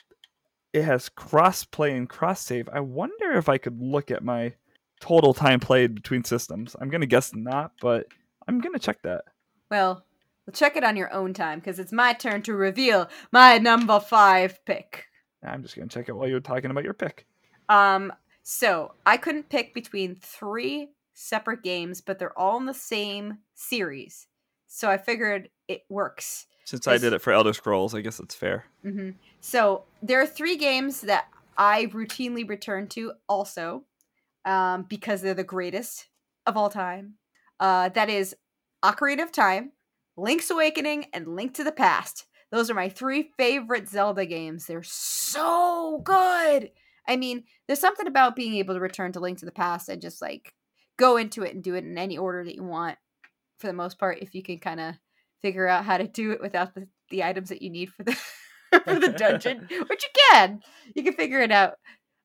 [0.75, 4.55] it has cross play and cross save, I wonder if I could look at my
[5.01, 6.77] total time played between systems.
[6.79, 8.07] I'm gonna guess not, but
[8.47, 9.25] I'm gonna check that.
[9.71, 10.05] Well,
[10.47, 13.99] we'll check it on your own time because it's my turn to reveal my number
[13.99, 15.07] five pick.
[15.45, 17.27] I'm just gonna check it while you're talking about your pick.
[17.69, 23.39] Um, so I couldn't pick between three separate games, but they're all in the same
[23.55, 24.27] series.
[24.67, 26.47] So I figured it works.
[26.65, 28.65] Since I did it for Elder Scrolls, I guess it's fair.
[28.83, 31.27] hmm So there are three games that
[31.57, 33.85] I routinely return to also
[34.45, 36.09] um, because they're the greatest
[36.47, 37.15] of all time.
[37.61, 38.35] Uh, that is
[38.83, 39.73] Ocarina of Time,
[40.17, 42.27] Link's Awakening, and Link to the Past.
[42.55, 44.67] Those are my three favorite Zelda games.
[44.67, 46.71] They're so good.
[47.09, 50.01] I mean, there's something about being able to return to Link to the Past and
[50.01, 50.55] just like
[50.97, 52.97] go into it and do it in any order that you want
[53.59, 54.95] for the most part if you can kind of
[55.43, 58.13] figure out how to do it without the, the items that you need for the
[58.85, 60.61] for the dungeon, which you can.
[60.95, 61.75] You can figure it out.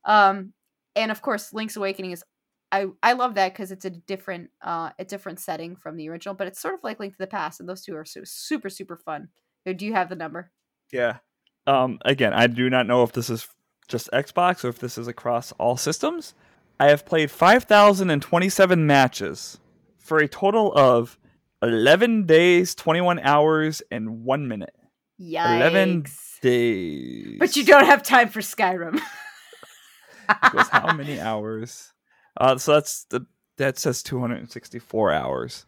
[0.06, 0.54] Um,
[0.96, 2.24] and of course, Link's Awakening is
[2.72, 6.36] I I love that because it's a different uh a different setting from the original,
[6.36, 8.70] but it's sort of like Link to the Past, and those two are so, super
[8.70, 9.30] super fun.
[9.66, 10.52] So do you have the number?
[10.92, 11.18] Yeah.
[11.68, 13.48] Um, again, I do not know if this is
[13.88, 16.34] just Xbox or if this is across all systems.
[16.80, 19.60] I have played 5,027 matches
[19.98, 21.18] for a total of
[21.62, 24.74] 11 days, 21 hours, and 1 minute.
[25.20, 25.58] Yikes!
[25.58, 26.06] 11
[26.42, 27.38] days.
[27.38, 29.00] But you don't have time for Skyrim.
[30.46, 31.92] Equals how many hours?
[32.38, 33.26] Uh, so that's the
[33.58, 35.66] that says 264 hours.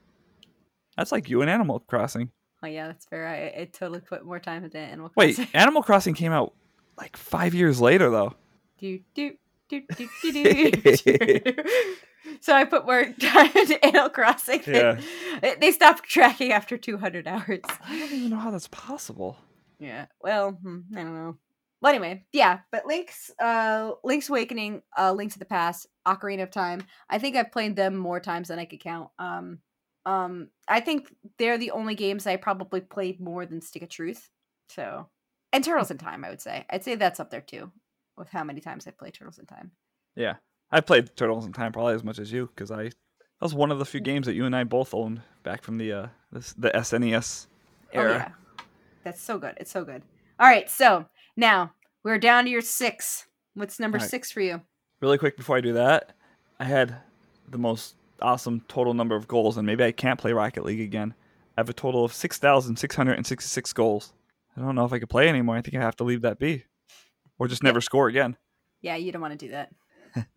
[0.95, 2.31] That's like you and Animal Crossing.
[2.63, 3.27] Oh yeah, that's fair.
[3.27, 5.35] I, I totally put more time into Animal Crossing.
[5.45, 6.53] Wait, Animal Crossing came out
[6.97, 8.35] like five years later, though.
[8.77, 9.33] do, do,
[9.69, 11.53] do, do, do, do.
[12.41, 14.61] so I put more time into Animal Crossing.
[14.65, 15.01] than-
[15.59, 17.61] They- stopped tracking after 200 hours.
[17.87, 19.37] I don't even know how that's possible.
[19.79, 20.05] Yeah.
[20.21, 21.37] Well, hmm, I don't know.
[21.81, 22.59] Well, anyway, yeah.
[22.71, 26.83] But Link's, uh, Link's Awakening, uh, Link to the Past, Ocarina of Time.
[27.09, 29.09] I think I've played them more times than I could count.
[29.17, 29.59] Um,
[30.05, 34.29] um, I think they're the only games I probably played more than Stick of Truth.
[34.69, 35.07] So,
[35.53, 36.65] and Turtles in Time, I would say.
[36.69, 37.71] I'd say that's up there too,
[38.17, 39.71] with how many times I played Turtles in Time.
[40.15, 40.35] Yeah,
[40.71, 42.91] I played Turtles in Time probably as much as you because I that
[43.41, 45.91] was one of the few games that you and I both owned back from the
[45.91, 47.47] uh this, the SNES
[47.93, 48.13] Oh era.
[48.13, 48.63] yeah,
[49.03, 49.55] that's so good.
[49.57, 50.03] It's so good.
[50.39, 51.73] All right, so now
[52.03, 53.27] we're down to your six.
[53.53, 54.09] What's number right.
[54.09, 54.61] six for you?
[55.01, 56.13] Really quick before I do that,
[56.59, 56.95] I had
[57.49, 61.13] the most awesome total number of goals, and maybe I can't play Rocket League again.
[61.57, 64.13] I have a total of six thousand six hundred and sixty-six goals.
[64.55, 65.55] I don't know if I could play anymore.
[65.55, 66.65] I think I have to leave that be,
[67.39, 68.37] or just never score again.
[68.81, 69.71] Yeah, you don't want to do that.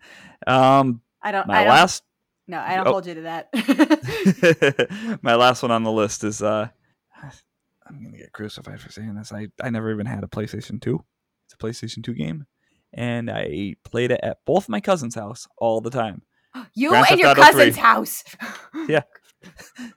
[0.46, 1.46] Um, I don't.
[1.46, 2.02] my I don't, last
[2.46, 2.92] No, I don't Oh.
[2.92, 5.18] hold you to that.
[5.22, 6.68] my last one on the list is uh
[7.86, 9.32] I'm gonna get crucified for saying this.
[9.32, 11.02] I, I never even had a PlayStation 2.
[11.46, 12.46] It's a PlayStation 2 game.
[12.92, 16.22] And I played it at both my cousin's house all the time.
[16.74, 17.82] you Grand and your cousin's 3.
[17.82, 18.24] house.
[18.88, 19.02] Yeah.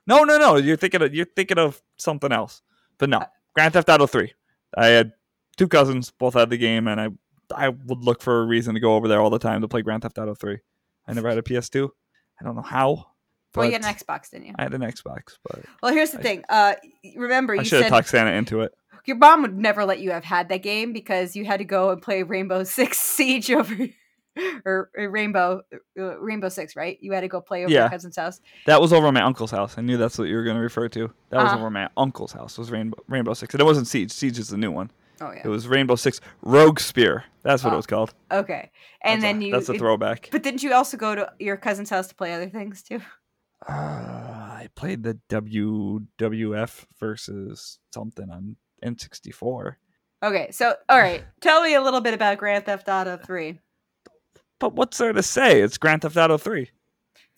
[0.06, 0.56] No, no, no.
[0.56, 2.60] You're thinking of you're thinking of something else.
[2.98, 3.26] But Uh, no.
[3.54, 4.32] Grand Theft Auto 3.
[4.76, 5.12] I had
[5.56, 7.08] two cousins, both had the game, and I
[7.54, 9.80] I would look for a reason to go over there all the time to play
[9.82, 10.58] Grand Theft Auto 3.
[11.06, 11.88] I never had a PS2.
[12.40, 13.06] I don't know how.
[13.54, 14.54] well, you had an Xbox, didn't you?
[14.58, 16.44] I had an Xbox, but Well, here's the I- thing.
[16.50, 16.74] Uh,
[17.16, 18.72] remember I you should have talked Santa into it.
[19.06, 21.90] your mom would never let you have had that game because you had to go
[21.90, 23.74] and play Rainbow Six Siege over,
[24.64, 25.62] or, or Rainbow
[25.98, 26.98] uh, Rainbow Six, right?
[27.00, 27.80] You had to go play over Yeah.
[27.82, 28.40] your cousin's house.
[28.66, 29.76] That was over at my uncle's house.
[29.78, 31.12] I knew that's what you were going to refer to.
[31.30, 31.58] That was Uh-huh.
[31.58, 32.58] over my uncle's house.
[32.58, 34.10] Was Rainbow Rainbow Six, and it wasn't Siege.
[34.12, 34.90] Siege is the new one.
[35.20, 35.42] Oh yeah.
[35.44, 37.24] It was Rainbow Six Rogue Spear.
[37.42, 37.74] That's what Oh.
[37.74, 38.14] it was called.
[38.30, 38.70] Okay.
[39.02, 39.52] And That's a- then you.
[39.52, 40.28] That's a throwback.
[40.30, 43.00] But didn't you also go to your cousin's house to play other things too?
[43.68, 49.74] Uh, I played the WWF versus something on N64.
[50.24, 53.60] Okay, so all right, tell me a little bit about Grand Theft Auto Three.
[54.58, 55.60] But what's there to say?
[55.60, 56.70] It's Grand Theft Auto 3.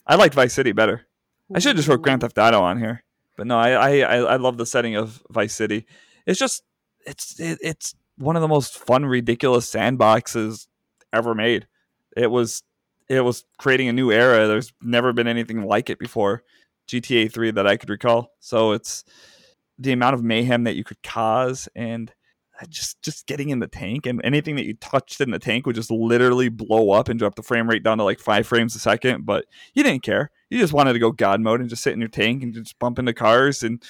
[0.07, 1.07] I liked Vice City better.
[1.53, 3.03] I should just wrote Grand Theft Auto on here.
[3.37, 5.85] But no, I I, I I love the setting of Vice City.
[6.25, 6.63] It's just
[7.05, 10.67] it's it, it's one of the most fun, ridiculous sandboxes
[11.13, 11.67] ever made.
[12.15, 12.63] It was
[13.09, 14.47] it was creating a new era.
[14.47, 16.43] There's never been anything like it before.
[16.87, 18.33] GTA 3 that I could recall.
[18.39, 19.03] So it's
[19.77, 22.13] the amount of mayhem that you could cause and
[22.69, 25.75] just just getting in the tank and anything that you touched in the tank would
[25.75, 28.79] just literally blow up and drop the frame rate down to like five frames a
[28.79, 29.25] second.
[29.25, 30.31] But you didn't care.
[30.49, 32.77] You just wanted to go God mode and just sit in your tank and just
[32.79, 33.81] bump into cars and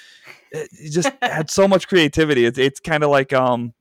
[0.51, 2.45] it, just had so much creativity.
[2.45, 3.73] It's it's kind of like um,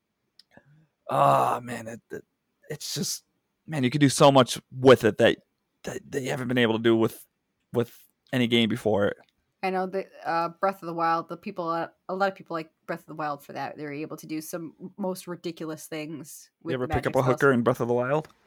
[1.09, 2.25] oh man, it, it,
[2.69, 3.25] it's just
[3.67, 5.39] man, you could do so much with it that,
[5.85, 7.25] that that you haven't been able to do with
[7.73, 7.97] with
[8.33, 9.17] any game before it.
[9.63, 11.29] I know that uh, Breath of the Wild.
[11.29, 13.77] The people, uh, a lot of people like Breath of the Wild for that.
[13.77, 16.51] They're able to do some most ridiculous things.
[16.63, 18.29] With You ever pick up a hooker in Breath of the Wild?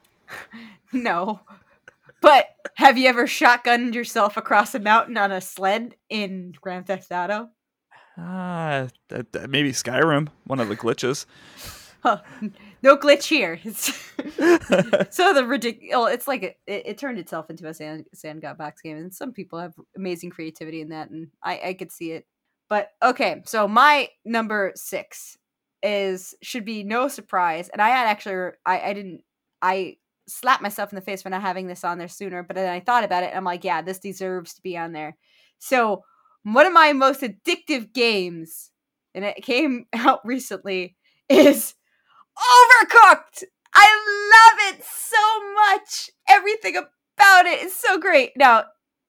[0.95, 1.39] No,
[2.21, 7.11] but have you ever shotgunned yourself across a mountain on a sled in Grand Theft
[7.11, 7.49] Auto?
[8.17, 8.87] Ah,
[9.49, 11.25] maybe Skyrim, one of the glitches.
[12.03, 12.19] Huh.
[12.81, 13.57] No glitch here.
[13.63, 13.85] It's
[15.15, 16.13] so the ridiculous.
[16.13, 19.57] It's like it, it, it turned itself into a sand sandbox game, and some people
[19.57, 22.27] have amazing creativity in that, and I I could see it.
[22.67, 25.37] But okay, so my number six
[25.81, 29.21] is should be no surprise, and I had actually I I didn't
[29.61, 29.95] I
[30.27, 32.81] slapped myself in the face for not having this on there sooner, but then I
[32.81, 35.15] thought about it, and I'm like, yeah, this deserves to be on there.
[35.59, 36.03] So
[36.43, 38.71] one of my most addictive games,
[39.15, 40.97] and it came out recently,
[41.29, 41.75] is
[42.37, 43.43] Overcooked.
[43.75, 46.09] I love it so much.
[46.27, 48.31] Everything about it is so great.
[48.35, 48.65] Now,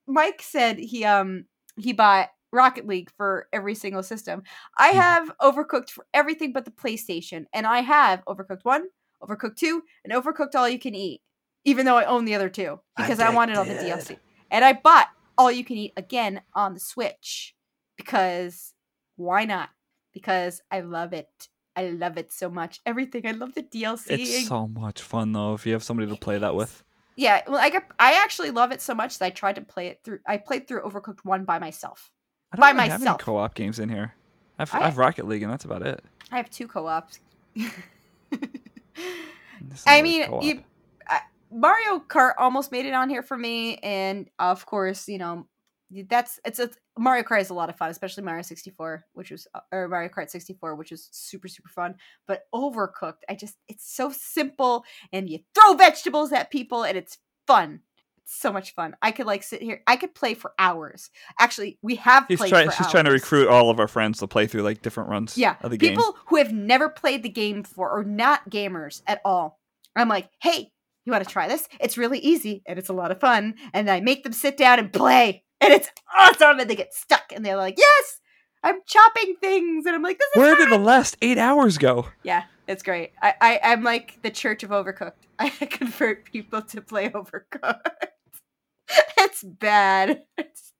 [0.06, 1.44] Mike said he um
[1.76, 4.42] he bought Rocket League for every single system.
[4.78, 4.94] I Mhm.
[4.96, 8.84] have Overcooked for everything but the PlayStation, and I have Overcooked 1,
[9.22, 11.20] Overcooked 2, and Overcooked All You Can Eat,
[11.64, 14.18] even though I own the other two because I wanted all the DLC.
[14.50, 17.56] And I bought All You Can Eat again on the Switch
[17.96, 18.72] because
[19.16, 19.70] why not?
[20.12, 21.48] Because I love it.
[21.76, 22.80] I love it so much.
[22.86, 23.26] Everything.
[23.26, 24.06] I love the DLC.
[24.10, 26.82] It's so much fun though if you have somebody to play that with.
[27.16, 29.88] yeah, well, I got, I actually love it so much that I tried to play
[29.88, 30.18] it through.
[30.26, 32.10] I played through Overcooked one by myself.
[32.52, 34.14] I don't By really have any co-op games in here.
[34.58, 36.02] I've, I- I have Rocket League and that's about it.
[36.30, 37.18] I have two co-ops.
[39.86, 40.42] I mean, co-op.
[40.44, 40.62] you,
[41.08, 41.20] I,
[41.52, 45.46] Mario Kart almost made it on here for me, and of course, you know,
[46.02, 49.46] that's it's a Mario Kart is a lot of fun, especially Mario 64, which was
[49.54, 51.94] uh, or Mario Kart 64, which is super super fun.
[52.26, 57.18] But Overcooked, I just it's so simple, and you throw vegetables at people, and it's
[57.46, 57.80] fun.
[58.22, 58.96] It's so much fun.
[59.02, 59.82] I could like sit here.
[59.86, 61.10] I could play for hours.
[61.38, 62.26] Actually, we have.
[62.28, 62.70] He's trying.
[62.70, 65.36] She's trying to recruit all of our friends to play through like different runs.
[65.36, 65.90] Yeah, of the game.
[65.90, 69.60] people who have never played the game before or not gamers at all.
[69.96, 70.72] I'm like, hey,
[71.04, 71.68] you want to try this?
[71.80, 73.54] It's really easy and it's a lot of fun.
[73.72, 76.60] And I make them sit down and play, and it's awesome.
[76.60, 78.20] And they get stuck, and they're like, yes,
[78.62, 80.68] I'm chopping things, and I'm like, this is Where fun.
[80.68, 82.08] did the last eight hours go?
[82.22, 83.12] yeah, it's great.
[83.22, 85.12] I, I I'm like the Church of Overcooked.
[85.38, 87.80] I convert people to play Overcooked.
[89.18, 90.22] it's bad.
[90.38, 90.72] It's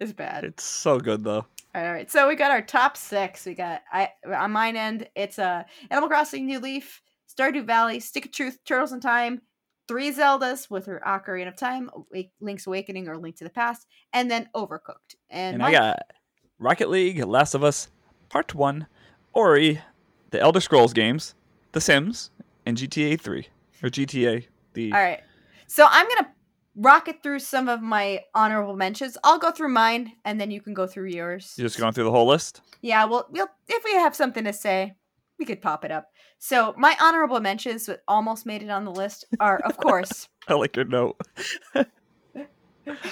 [0.00, 0.44] it's bad.
[0.44, 1.46] It's so good though.
[1.74, 3.46] All right, so we got our top six.
[3.46, 5.08] We got I on mine end.
[5.16, 7.00] It's uh, Animal Crossing: New Leaf,
[7.36, 9.40] Stardew Valley, Stick of Truth, Turtles in Time,
[9.88, 11.90] three Zeldas with her Ocarina of Time,
[12.40, 15.16] Link's Awakening or Link to the Past, and then Overcooked.
[15.30, 15.98] And, And I got
[16.58, 17.88] Rocket League, Last of Us,
[18.28, 18.86] Part One,
[19.32, 19.80] Ori,
[20.30, 21.34] the Elder Scrolls games,
[21.72, 22.30] The Sims,
[22.66, 23.48] and GTA Three
[23.82, 24.46] or GTA.
[24.72, 25.20] The All right,
[25.66, 26.30] so I'm gonna
[26.76, 29.16] rocket through some of my honorable mentions.
[29.22, 31.54] I'll go through mine, and then you can go through yours.
[31.56, 32.60] you're just going through the whole list.
[32.82, 34.94] Yeah, well, we'll if we have something to say,
[35.38, 36.08] we could pop it up.
[36.38, 40.28] So my honorable mentions that almost made it on the list are, of course.
[40.48, 41.16] I like your note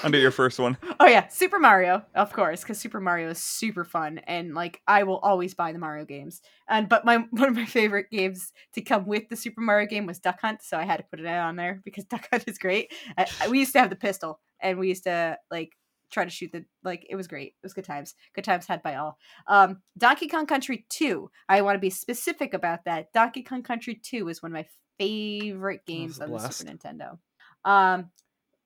[0.04, 0.76] under your first one.
[1.00, 5.04] Oh yeah, Super Mario, of course, because Super Mario is super fun, and like I
[5.04, 6.42] will always buy the Mario games.
[6.68, 10.04] And but my one of my favorite games to come with the Super Mario game
[10.06, 12.58] was Duck Hunt, so I had to put it on there because Duck Hunt is
[12.58, 12.92] great.
[13.16, 15.72] I, I- we used to have the pistol, and we used to like
[16.12, 17.48] try to shoot the like it was great.
[17.48, 19.18] It was good times, good times had by all.
[19.48, 23.12] Um, Donkey Kong Country Two, I want to be specific about that.
[23.12, 24.66] Donkey Kong Country Two is one of my
[24.98, 26.38] favorite games on the.
[26.38, 27.18] Super Nintendo.
[27.64, 28.10] Um,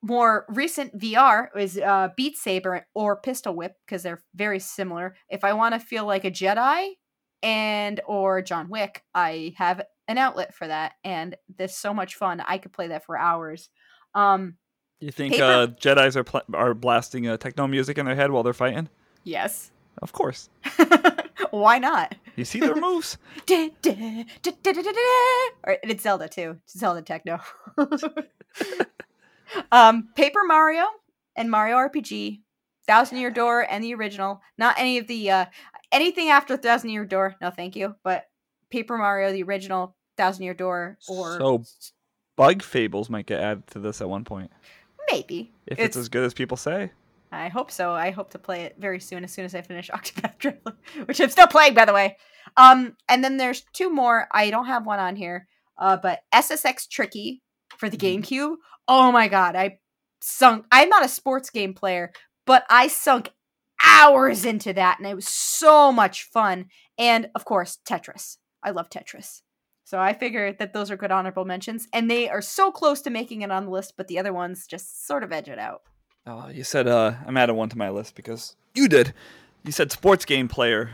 [0.03, 5.17] more recent VR is uh, Beat Saber or Pistol Whip because they're very similar.
[5.29, 6.91] If I want to feel like a Jedi
[7.43, 12.43] and or John Wick, I have an outlet for that, and there's so much fun.
[12.47, 13.69] I could play that for hours.
[14.15, 14.57] Um,
[15.01, 18.31] You think Paper- uh, Jedi's are pl- are blasting uh, techno music in their head
[18.31, 18.89] while they're fighting?
[19.25, 19.71] yes.
[20.03, 20.51] Of course.
[21.51, 22.15] Why not?
[22.35, 23.17] You see their moves.
[23.47, 24.73] Da, da, da.
[25.65, 26.59] Or it's Zelda too.
[26.65, 27.41] It's Zelda techno.
[29.73, 30.85] um, Paper Mario
[31.35, 32.41] and Mario RPG,
[32.87, 34.43] Thousand Year Door and the original.
[34.59, 35.47] Not any of the uh
[35.93, 37.37] anything after Thousand Year Door.
[37.41, 37.95] No, thank you.
[38.03, 38.27] But
[38.71, 41.65] Paper Mario, the original Thousand Year Door, or So
[42.37, 44.51] Bug Fables might get added to this at one point.
[45.11, 46.91] Maybe If It's- it's, as good as people say.
[47.33, 47.91] I hope so.
[47.93, 50.77] I hope to play it very soon, as soon as I finish Octopath Traveler,
[51.07, 52.17] which I'm still playing, by the way.
[52.57, 54.29] Um, and then there's two more.
[54.33, 57.43] I don't have one on here, uh, but SSX Tricky
[57.79, 58.23] for the Mhm.
[58.23, 58.55] GameCube.
[58.89, 59.81] Oh my god, I
[60.21, 60.67] sunk.
[60.71, 62.13] I'm not a sports game player,
[62.47, 63.33] but I sunk
[63.85, 66.67] hours into that, and it was so much fun.
[66.97, 68.39] And of course, Tetris.
[68.63, 69.43] I love Tetris.
[69.87, 73.11] So I figured that those are good honorable mentions, and they are so close to
[73.11, 75.83] making it on the list, but the other ones just sort of edge it out.
[76.27, 79.15] Oh, you said uh, I'm adding one to my list because you did.
[79.65, 80.91] You said sports game player.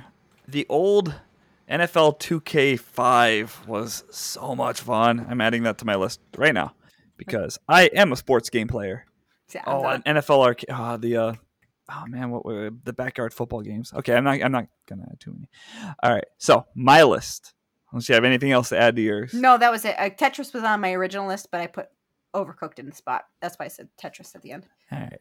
[0.47, 1.15] The old
[1.71, 5.27] NFL 2K5 was so much fun.
[5.27, 6.75] I'm adding that to my list right now
[7.17, 9.07] because I am a sports game player.
[9.55, 10.69] I'm Oh, an NFL arcade.
[10.71, 11.33] Oh, the uh,
[11.91, 13.91] oh man, what were the backyard football games?
[13.95, 14.43] Okay, I'm not.
[14.43, 15.49] I'm not gonna add too many.
[16.03, 17.55] All right, so my list.
[17.93, 19.35] Unless you have anything else to add to yours.
[19.35, 19.95] No, that was it.
[19.99, 21.89] Uh, Tetris was on my original list, but I put
[22.35, 23.27] Overcooked in the spot.
[23.41, 24.67] That's why I said Tetris at the end.
[24.91, 25.21] All right.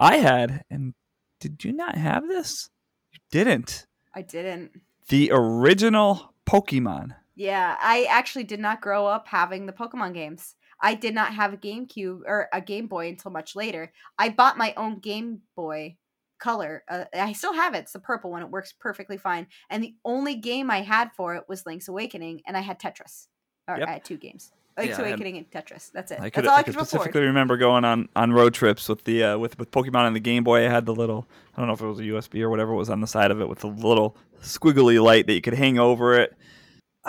[0.00, 0.94] I had, and
[1.38, 2.70] did you not have this?
[3.12, 3.86] You didn't.
[4.12, 4.72] I didn't.
[5.08, 7.14] The original Pokemon.
[7.36, 10.56] Yeah, I actually did not grow up having the Pokemon games.
[10.80, 13.92] I did not have a GameCube or a Game Boy until much later.
[14.18, 15.96] I bought my own Game Boy
[16.44, 16.84] Color.
[16.90, 17.78] Uh, I still have it.
[17.78, 18.42] It's the purple one.
[18.42, 19.46] It works perfectly fine.
[19.70, 23.28] And the only game I had for it was Link's Awakening, and I had Tetris.
[23.66, 23.88] Or Yep.
[23.88, 24.52] I had two games.
[24.76, 25.90] Link's Yeah, Awakening and Tetris.
[25.92, 26.20] That's it.
[26.20, 26.88] I That's all I, I could could afford.
[26.88, 30.20] specifically remember going on, on road trips with the uh, with with Pokemon and the
[30.20, 30.66] Game Boy.
[30.66, 32.90] I had the little I don't know if it was a USB or whatever was
[32.90, 36.12] on the side of it with the little squiggly light that you could hang over
[36.14, 36.36] it.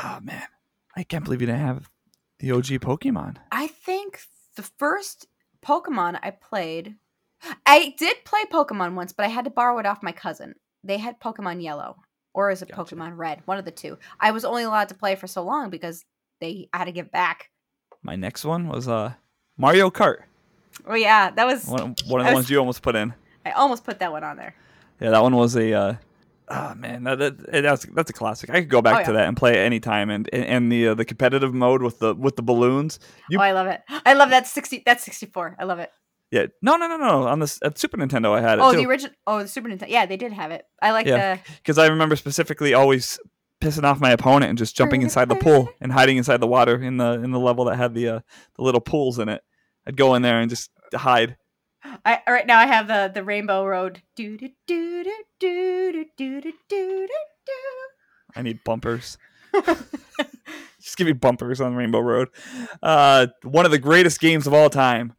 [0.01, 0.47] Oh man,
[0.95, 1.89] I can't believe you didn't have
[2.39, 3.38] the OG Pokemon.
[3.51, 4.21] I think
[4.55, 5.27] the first
[5.65, 6.95] Pokemon I played,
[7.65, 10.55] I did play Pokemon once, but I had to borrow it off my cousin.
[10.83, 11.97] They had Pokemon Yellow,
[12.33, 12.95] or is it Gotcha.
[12.95, 13.41] Pokemon Red?
[13.45, 13.97] One of the two.
[14.19, 16.03] I was only allowed to play for so long because
[16.41, 17.49] they I had to give back.
[18.03, 19.13] My next one was uh
[19.57, 20.23] Mario Kart.
[20.85, 21.65] Oh yeah, that was.
[21.65, 23.13] One, one of the was- ones you almost put in.
[23.45, 24.55] I almost put that one on there.
[24.99, 25.73] Yeah, that one was a.
[25.73, 25.95] Uh,
[26.49, 28.49] oh man, that, that, that's that's a classic.
[28.49, 30.09] I could go back Oh, to that and play it anytime.
[30.09, 32.99] And and, and the uh, the competitive mode with the with the balloons.
[33.29, 33.81] You oh, I love it.
[33.89, 34.83] I love that sixty.
[34.85, 35.55] That's sixty four.
[35.59, 35.91] I love it.
[36.32, 37.28] Yeah, no, no, no, no.
[37.28, 38.78] On this at Super Nintendo, I had it Oh, too.
[38.80, 39.13] the original.
[39.28, 39.89] Oh, the Super Nintendo.
[39.89, 40.65] Yeah, they did have it.
[40.82, 41.36] I like Yeah.
[41.36, 41.41] the.
[41.57, 43.19] because I remember specifically always
[43.61, 46.82] pissing off my opponent and just jumping inside the pool and hiding inside the water
[46.82, 48.19] in the in the level that had the uh,
[48.55, 49.41] the little pools in it.
[49.88, 51.38] I'd go in there and just hide.
[52.03, 54.01] I right now I have the the Rainbow Road.
[54.15, 57.53] Do do do do do do do do do do.
[58.36, 59.17] I need bumpers.
[60.82, 62.30] just give me bumpers on Rainbow Road.
[62.84, 65.13] Uh, one of the greatest games of all time,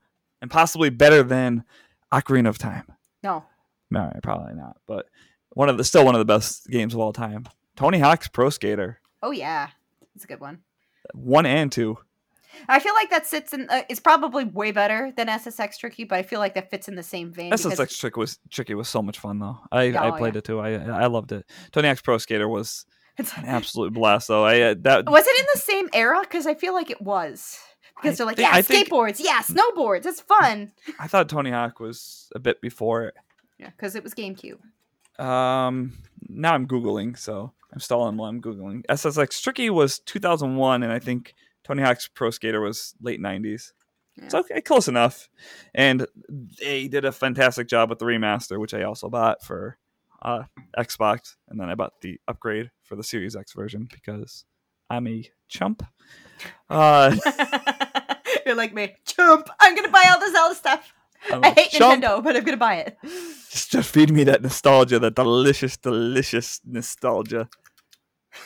[0.46, 1.64] and possibly better than
[2.12, 2.84] Ocarina of Time.
[3.22, 3.44] No.
[3.90, 5.06] No, probably not, but
[5.50, 7.46] one of the still one of the best games of all time.
[7.76, 9.68] Tony Hawk's Pro Skater Oh yeah,
[10.14, 10.60] it's a good one.
[11.14, 11.98] one and two.
[12.68, 13.68] I feel like that sits in.
[13.68, 16.94] Uh, it's probably way better than SSX Tricky, but I feel like that fits in
[16.94, 17.50] the same vein.
[17.50, 19.58] because- SSX Trick was tricky was so much fun though.
[19.72, 20.38] I, Yeah, I oh, played yeah.
[20.38, 20.60] it too.
[20.60, 21.44] I I loved it.
[21.72, 22.86] Tony Hawk's Pro Skater was
[23.18, 24.44] It's, an absolute blast though.
[24.44, 26.20] I uh, that was it in the same era?
[26.22, 27.58] Because I feel like it was.
[28.02, 30.72] Because they're like, think- yeah, I think- skateboards, yeah, snowboards, it's fun.
[30.98, 33.14] I thought Tony Hawk was a bit before it.
[33.58, 34.58] Yeah, because it was GameCube.
[35.18, 35.92] Um,
[36.28, 38.84] now I'm googling, so I'm stalling while I'm googling.
[38.86, 41.34] SSX Tricky was 2001, and I think
[41.64, 43.72] Tony Hawk's Pro Skater was late 90s.
[44.20, 44.28] Yeah.
[44.28, 45.28] So okay, close enough.
[45.74, 46.06] And
[46.60, 49.78] they did a fantastic job with the remaster, which I also bought for
[50.22, 50.44] uh,
[50.78, 54.44] Xbox, and then I bought the upgrade for the Series X version because
[54.90, 55.82] I'm a chump.
[56.68, 57.16] Uh,
[58.46, 59.50] You're like me, chump.
[59.58, 60.94] I'm gonna buy all the Zelda stuff.
[61.32, 62.04] I'm I hate chump.
[62.04, 62.96] Nintendo, but I'm gonna buy it.
[63.50, 67.48] Just, just feed me that nostalgia, that delicious, delicious nostalgia.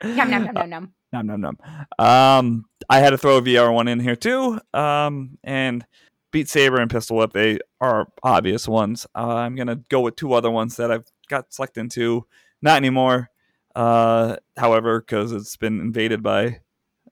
[0.04, 0.94] Yum yum yum yum yum.
[1.14, 1.58] Nom nom nom.
[1.98, 4.60] Um, I had to throw a VR one in here too.
[4.74, 5.86] Um, and
[6.32, 9.08] Beat Saber and Pistol Whip they are obvious ones.
[9.16, 12.26] Uh, I'm gonna go with two other ones that I've got sucked into.
[12.62, 13.30] Not anymore.
[13.76, 16.62] Uh, however, because it's been invaded by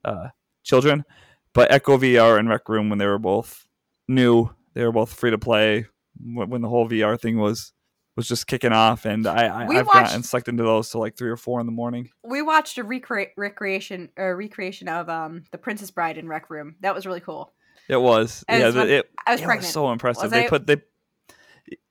[0.03, 0.29] uh,
[0.63, 1.03] children.
[1.53, 3.65] But Echo VR and Rec Room when they were both
[4.07, 5.85] new, they were both free to play
[6.23, 7.73] when, the whole VR thing was
[8.17, 11.17] was just kicking off, and I, I I've watched- gotten sucked into those till like
[11.17, 12.09] three or four in the morning.
[12.23, 16.75] We watched a recre- recreation or recreation of um the Princess Bride in Rec Room.
[16.81, 17.53] That was really cool.
[17.89, 18.43] It was.
[18.49, 19.65] Yeah, the- it, I was it pregnant.
[19.67, 20.23] was so impressive.
[20.23, 20.49] Was they I?
[20.49, 20.77] put they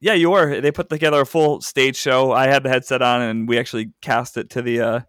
[0.01, 0.61] Yeah, you were.
[0.61, 2.33] They put together a full stage show.
[2.33, 5.01] I had the headset on and we actually cast it to the uh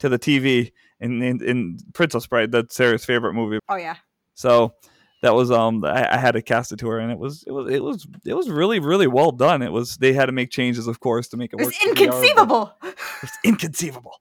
[0.00, 3.58] to the TV in in, in Princess Bride, that's Sarah's favorite movie.
[3.68, 3.96] oh yeah.
[4.34, 4.74] So
[5.22, 7.50] that was um I, I had to cast it to her and it was it
[7.50, 9.62] was it was it was really really well done.
[9.62, 11.74] It was they had to make changes of course to make it It work.
[11.74, 12.72] was for VR, but- inconceivable.
[13.22, 14.20] it's inconceivable,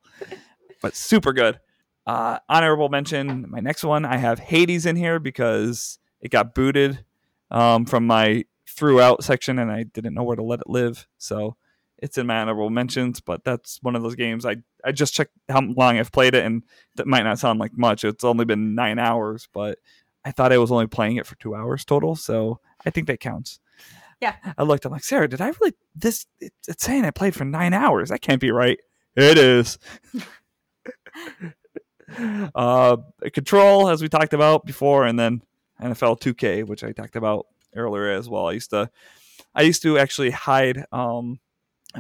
[0.81, 1.59] but super good.
[2.05, 3.45] Uh, honorable mention.
[3.49, 7.03] My next one, I have Hades in here because it got booted
[7.51, 11.05] um, from my throughout section, and I didn't know where to let it live.
[11.17, 11.57] So
[11.99, 13.19] it's in my honorable mentions.
[13.19, 14.45] But that's one of those games.
[14.45, 16.63] I I just checked how long I've played it, and
[16.95, 18.03] that might not sound like much.
[18.03, 19.79] It's only been nine hours, but
[20.25, 22.15] I thought I was only playing it for two hours total.
[22.15, 23.59] So I think that counts.
[24.19, 24.35] Yeah.
[24.57, 24.85] I looked.
[24.85, 25.73] I'm like, Sarah, did I really?
[25.95, 28.09] This it, it's saying I played for nine hours.
[28.09, 28.79] That can't be right.
[29.15, 29.79] It is.
[32.55, 32.97] uh,
[33.33, 35.41] control, as we talked about before, and then
[35.81, 38.47] NFL 2K, which I talked about earlier as well.
[38.47, 38.89] I used to,
[39.53, 40.85] I used to actually hide.
[40.91, 41.39] Um,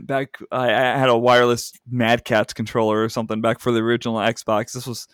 [0.05, 4.15] back, I, I had a wireless Mad Catz controller or something back for the original
[4.15, 4.73] Xbox.
[4.73, 5.07] This was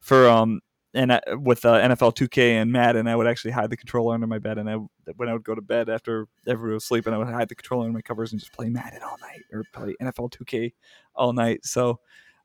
[0.00, 0.60] for um,
[0.94, 4.28] and I, with uh, NFL 2K and Madden, I would actually hide the controller under
[4.28, 4.76] my bed, and I
[5.16, 7.84] when I would go to bed after everyone was sleeping, I would hide the controller
[7.84, 10.72] under my covers and just play Madden all night or play NFL 2K
[11.14, 11.64] all night.
[11.64, 12.00] So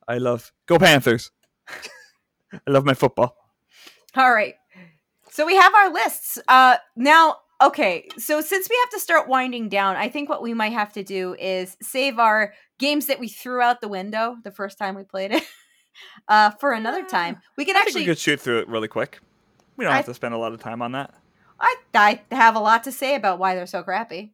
[0.08, 1.32] I love go Panthers.
[1.70, 3.36] I love my football.
[4.16, 4.56] All right.
[5.30, 6.40] So we have our lists.
[6.48, 8.08] Uh now, okay.
[8.18, 11.04] So since we have to start winding down, I think what we might have to
[11.04, 15.04] do is save our games that we threw out the window the first time we
[15.04, 15.44] played it
[16.28, 17.38] uh for another time.
[17.58, 19.20] We can I actually we could shoot through it really quick.
[19.78, 21.14] We don't I- have to spend a lot of time on that.
[21.60, 24.34] I I have a lot to say about why they're so crappy.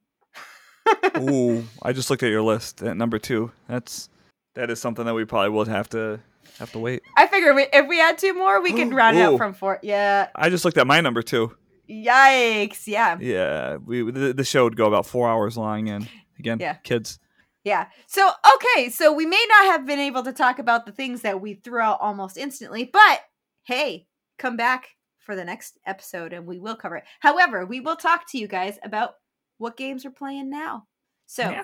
[1.17, 3.51] Ooh, I just looked at your list at number two.
[3.67, 4.09] That's
[4.53, 6.19] that is something that we probably would have to
[6.59, 7.01] have to wait.
[7.17, 9.79] I figure we, if we had two more, we could round it out from four.
[9.81, 10.27] Yeah.
[10.35, 11.55] I just looked at my number two.
[11.89, 12.87] Yikes.
[12.87, 13.17] Yeah.
[13.19, 16.07] Yeah, we the, the show would go about four hours long, and
[16.39, 16.75] again, Yeah.
[16.83, 17.19] kids.
[17.63, 17.87] Yeah.
[18.05, 18.89] So, okay.
[18.89, 21.79] So we may not have been able to talk about the things that we threw
[21.79, 23.21] out almost instantly, but
[23.63, 24.05] hey,
[24.37, 27.05] come back for the next episode and we will cover it.
[27.21, 29.15] However, we will talk to you guys about
[29.57, 30.83] what games we're playing now.
[31.25, 31.63] So, Yeah.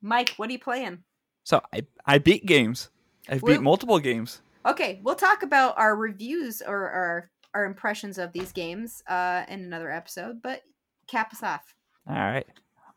[0.00, 1.04] Mike, what are you playing?
[1.44, 2.88] So I I beat games.
[3.28, 4.40] I've Well- beat multiple games.
[4.64, 9.60] Okay, we'll talk about our reviews or our our impressions of these games uh in
[9.60, 10.62] another episode, but
[11.06, 11.74] cap us off.
[12.08, 12.46] All right,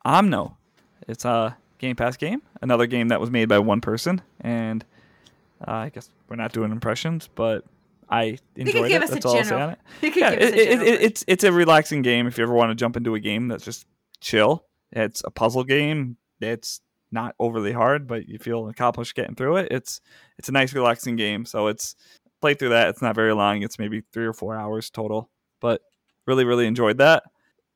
[0.06, 0.56] Omno.
[1.08, 2.42] It's a Game Pass game.
[2.62, 4.84] Another game that was made by one person, and
[5.68, 7.66] uh, I guess we're not doing impressions, but
[8.10, 9.10] I enjoyed it.
[9.10, 9.80] That's all I'll say on it.
[10.16, 12.98] Yeah, it, it, it, it's it's a relaxing game if you ever want to jump
[12.98, 13.86] into a game that's just
[14.22, 14.66] chill.
[14.92, 16.18] It's a puzzle game.
[16.40, 16.82] It's
[17.12, 19.72] not overly hard, but you feel accomplished getting through it.
[19.72, 20.02] It's
[20.38, 21.46] it's a nice relaxing game.
[21.46, 21.96] So it's
[22.42, 22.90] play through that.
[22.90, 23.62] It's not very long.
[23.62, 25.30] It's maybe three or four hours total,
[25.62, 25.82] but
[26.28, 27.24] really really enjoyed that.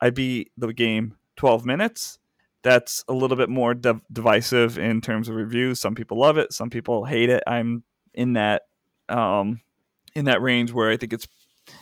[0.02, 2.20] I beat the game 12 minutes.
[2.62, 5.80] That's a little bit more div- divisive in terms of reviews.
[5.80, 7.44] Some people love it, some people hate it.
[7.48, 7.84] I'm
[8.14, 8.64] in that
[9.08, 9.62] um
[10.16, 11.28] in that range where I think it's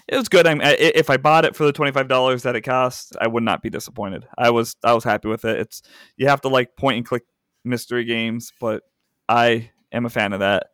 [0.08, 0.48] it was good.
[0.48, 3.28] I'm I, if I bought it for the twenty five dollars that it cost, I
[3.28, 4.28] would not be disappointed.
[4.38, 5.60] I was I was happy with it.
[5.60, 5.82] It's
[6.18, 7.24] you have to like point and click
[7.64, 8.84] mystery games, but
[9.28, 10.68] I am a fan of that.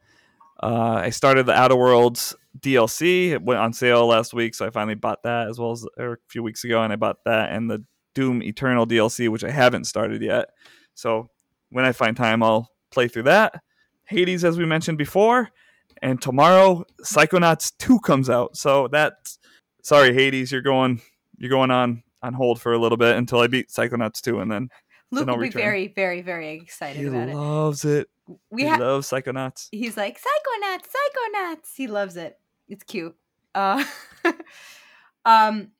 [0.63, 3.31] Uh, I started the Outer Worlds DLC.
[3.31, 6.15] It went on sale last week, so I finally bought that as well as a
[6.29, 7.83] few weeks ago, and I bought that and the
[8.15, 10.51] Doom Eternal DLC, which I haven't started yet.
[10.93, 11.29] So
[11.69, 13.61] when I find time, I'll play through that.
[14.05, 15.49] Hades, as we mentioned before,
[16.01, 18.55] and tomorrow Psychonauts 2 comes out.
[18.55, 19.39] So that's
[19.81, 21.01] sorry, Hades, you're going
[21.37, 24.49] you're going on on hold for a little bit until I beat Psychonauts 2 and
[24.49, 24.69] then
[25.13, 25.61] Luke will be return.
[25.61, 27.31] very, very, very excited he about it.
[27.31, 28.09] He loves it.
[28.49, 29.67] We he have loves Psychonauts.
[29.71, 32.39] he's like psychonauts psychonauts he loves it
[32.69, 33.13] it's cute
[33.53, 33.83] uh
[35.25, 35.71] um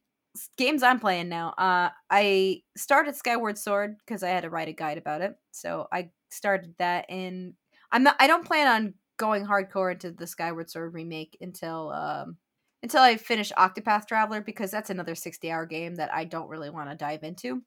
[0.58, 4.74] games i'm playing now uh i started skyward sword because i had to write a
[4.74, 7.54] guide about it so i started that and
[7.94, 12.36] i'm not i don't plan on going hardcore into the skyward sword remake until um
[12.82, 16.70] until i finish octopath traveler because that's another 60 hour game that i don't really
[16.70, 17.62] want to dive into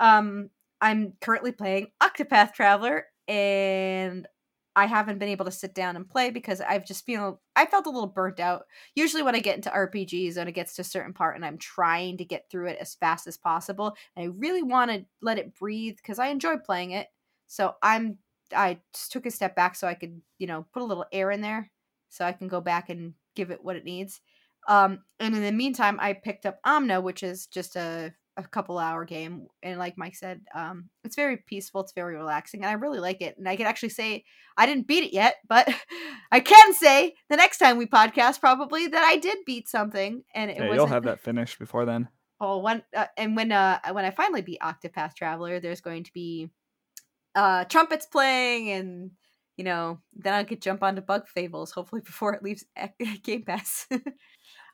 [0.00, 0.50] um
[0.82, 4.26] i'm currently playing octopath traveler and
[4.74, 7.86] I haven't been able to sit down and play because I've just feel I felt
[7.86, 8.64] a little burnt out.
[8.94, 11.58] Usually when I get into RPGs and it gets to a certain part and I'm
[11.58, 15.54] trying to get through it as fast as possible, I really want to let it
[15.58, 17.08] breathe because I enjoy playing it.
[17.48, 18.18] So I'm
[18.56, 21.30] I just took a step back so I could, you know, put a little air
[21.30, 21.70] in there
[22.08, 24.20] so I can go back and give it what it needs.
[24.68, 28.78] Um and in the meantime I picked up Omno, which is just a a couple
[28.78, 32.72] hour game and like Mike said, um it's very peaceful, it's very relaxing and I
[32.74, 33.36] really like it.
[33.36, 34.24] And I can actually say
[34.56, 35.68] I didn't beat it yet, but
[36.32, 40.50] I can say the next time we podcast probably that I did beat something, and
[40.50, 42.08] it Yeah, was you'll have that finished before then.
[42.40, 46.12] Oh, when uh, and when uh when I finally beat Octopath Traveler, there's going to
[46.12, 46.50] be
[47.34, 49.10] uh trumpets playing, and
[49.56, 52.64] you know then I could jump onto Bug Fables hopefully before it leaves
[53.22, 53.86] Game Pass.
[53.90, 54.00] Um,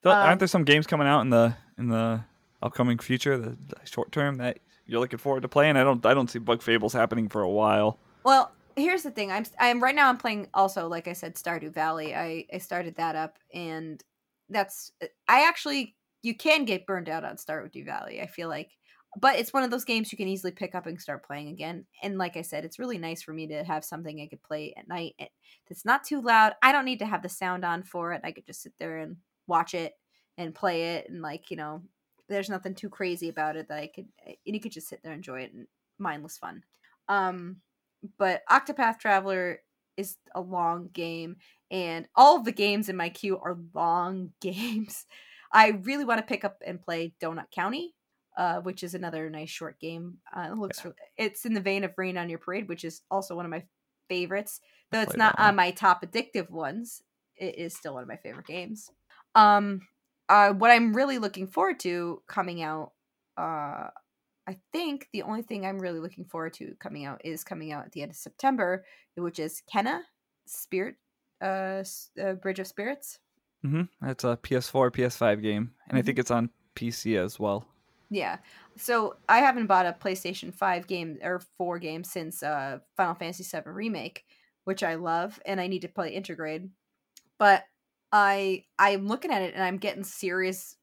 [0.05, 2.25] Aren't there some games coming out in the in the
[2.63, 5.77] upcoming future, the, the short term that you're looking forward to playing?
[5.77, 7.99] I don't I don't see Bug Fables happening for a while.
[8.25, 9.31] Well, here's the thing.
[9.31, 12.15] I'm I'm right now I'm playing also like I said Stardew Valley.
[12.15, 14.03] I I started that up and
[14.49, 14.93] that's
[15.29, 18.21] I actually you can get burned out on Stardew Valley.
[18.21, 18.71] I feel like
[19.21, 21.87] but it's one of those games you can easily pick up and start playing again.
[22.03, 24.75] And like I said, it's really nice for me to have something I could play
[24.77, 25.15] at night.
[25.71, 26.55] It's not too loud.
[26.63, 28.21] I don't need to have the sound on for it.
[28.23, 29.95] I could just sit there and watch it
[30.37, 31.83] and play it and like, you know,
[32.29, 35.13] there's nothing too crazy about it that I could and you could just sit there
[35.13, 35.67] and enjoy it and
[35.99, 36.63] mindless fun.
[37.09, 37.57] Um
[38.19, 39.61] but Octopath Traveler
[39.99, 41.37] is a long game,
[41.71, 45.05] and all of the games in my queue are long games.
[45.53, 47.95] I really want to pick up and play Donut County,
[48.37, 50.19] uh, which is another nice short game.
[50.35, 53.03] Uh, it looks re- it's in the vein of Rain on Your Parade, which is
[53.11, 53.65] also one of my
[54.09, 54.61] favorites.
[54.91, 57.03] Though it's not on my top addictive ones,
[57.37, 58.91] it is still one of my favorite games.
[59.35, 59.81] Um,
[60.29, 62.93] uh, what I'm really looking forward to coming out,
[63.37, 63.89] uh,
[64.47, 67.85] I think the only thing I'm really looking forward to coming out is coming out
[67.87, 68.85] at the end of September,
[69.17, 70.03] which is Kena
[70.47, 70.97] Spirit,
[71.43, 71.85] uh,
[72.21, 73.19] uh Bridge of Spirits.
[73.63, 76.07] hmm It's a PS4, PS5 game, and I Mhm.
[76.07, 77.67] think it's on PC as well.
[78.11, 78.39] Yeah.
[78.77, 83.43] So I haven't bought a PlayStation 5 game or 4 game since uh Final Fantasy
[83.45, 84.25] 7 Remake,
[84.65, 86.71] which I love and I need to play Intergrade.
[87.39, 87.65] But
[88.13, 90.77] I I'm looking at it and I'm getting serious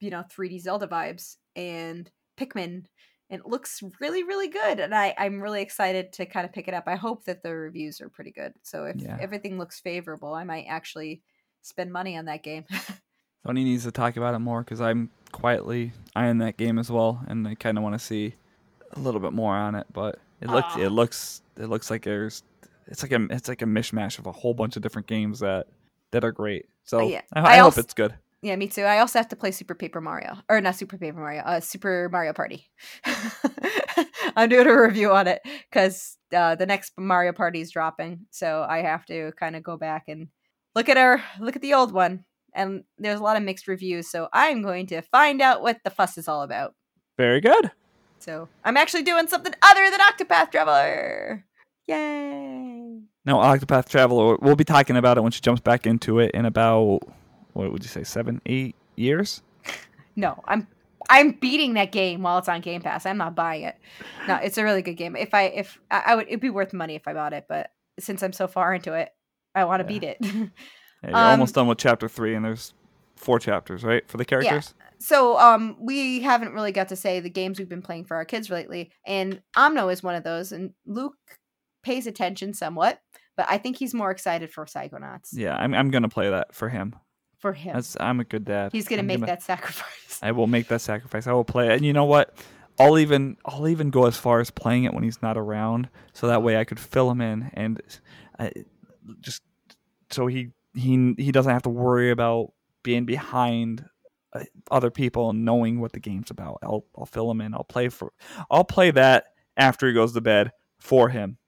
[0.00, 2.84] you know 3D Zelda vibes and Pikmin
[3.30, 6.68] and it looks really really good and I I'm really excited to kind of pick
[6.68, 6.84] it up.
[6.86, 8.52] I hope that the reviews are pretty good.
[8.62, 9.16] So if Yeah.
[9.20, 11.22] everything looks favorable, I might actually
[11.62, 12.64] spend money on that game.
[13.46, 17.24] Tony needs to talk about it more because I'm quietly eyeing that game as well,
[17.28, 18.34] and I kind of want to see
[18.92, 19.86] a little bit more on it.
[19.92, 22.42] But it looks it looks it looks like there's
[22.86, 25.68] it's like a it's like a mishmash of a whole bunch of different games that
[26.12, 26.66] that are great.
[26.84, 27.22] So yeah.
[27.32, 28.14] I, I I, hope it's good.
[28.42, 28.82] Yeah, me too.
[28.82, 32.08] I also have to play Super Paper Mario, or not Super Paper Mario, uh, Super
[32.10, 32.66] Mario Party.
[34.36, 35.40] I'm doing a review on it
[35.70, 39.76] because uh, the next Mario Party is dropping, so I have to kind of go
[39.76, 40.28] back and
[40.74, 42.24] look at our look at the old one.
[42.54, 45.90] And there's a lot of mixed reviews, so I'm going to find out what the
[45.90, 46.74] fuss is all about.
[47.16, 47.70] Very good.
[48.18, 51.44] So I'm actually doing something other than Octopath Traveler.
[51.86, 53.00] Yay!
[53.24, 54.36] No, Octopath Traveler.
[54.40, 57.00] We'll be talking about it when she jumps back into it in about
[57.52, 59.42] what would you say, seven, eight years?
[60.18, 60.66] No, I'm
[61.10, 63.04] I'm beating that game while it's on Game Pass.
[63.04, 63.76] I'm not buying it.
[64.26, 65.14] No, it's a really good game.
[65.14, 67.44] If I if I, would, it'd be worth money if I bought it.
[67.50, 67.70] But
[68.00, 69.10] since I'm so far into it,
[69.54, 69.98] I want to Yeah.
[70.00, 70.16] beat it.
[70.22, 70.30] Yeah,
[71.02, 72.72] you're Um, almost done with chapter three, and there's
[73.16, 74.72] four chapters, right, for the characters.
[74.78, 74.86] Yeah.
[74.98, 78.24] so um we haven't really got to say the games we've been playing for our
[78.24, 81.14] kids lately and omno is one of those and luke
[81.86, 83.00] pays attention somewhat
[83.36, 86.68] but i think he's more excited for psychonauts Yeah, I'm I'm gonna play that for
[86.68, 86.94] him.
[87.38, 88.72] for him That's I'm a good dad.
[88.72, 91.26] he's gonna I'm make that sacrifice I will make that sacrifice.
[91.26, 91.72] I will play it.
[91.76, 92.34] And you know what?
[92.78, 96.26] I'll even I'll even go as far as playing it when he's not around, so
[96.26, 97.80] that way I could fill him in and
[98.38, 98.50] I,
[99.20, 99.42] just
[100.10, 103.84] so he he he doesn't have to worry about being behind
[104.32, 106.58] uh, other people and knowing what the game's about.
[106.62, 107.54] I'll I'll fill him in.
[107.54, 108.12] I'll play for
[108.50, 109.24] I'll play that
[109.56, 111.38] after he goes to bed for him.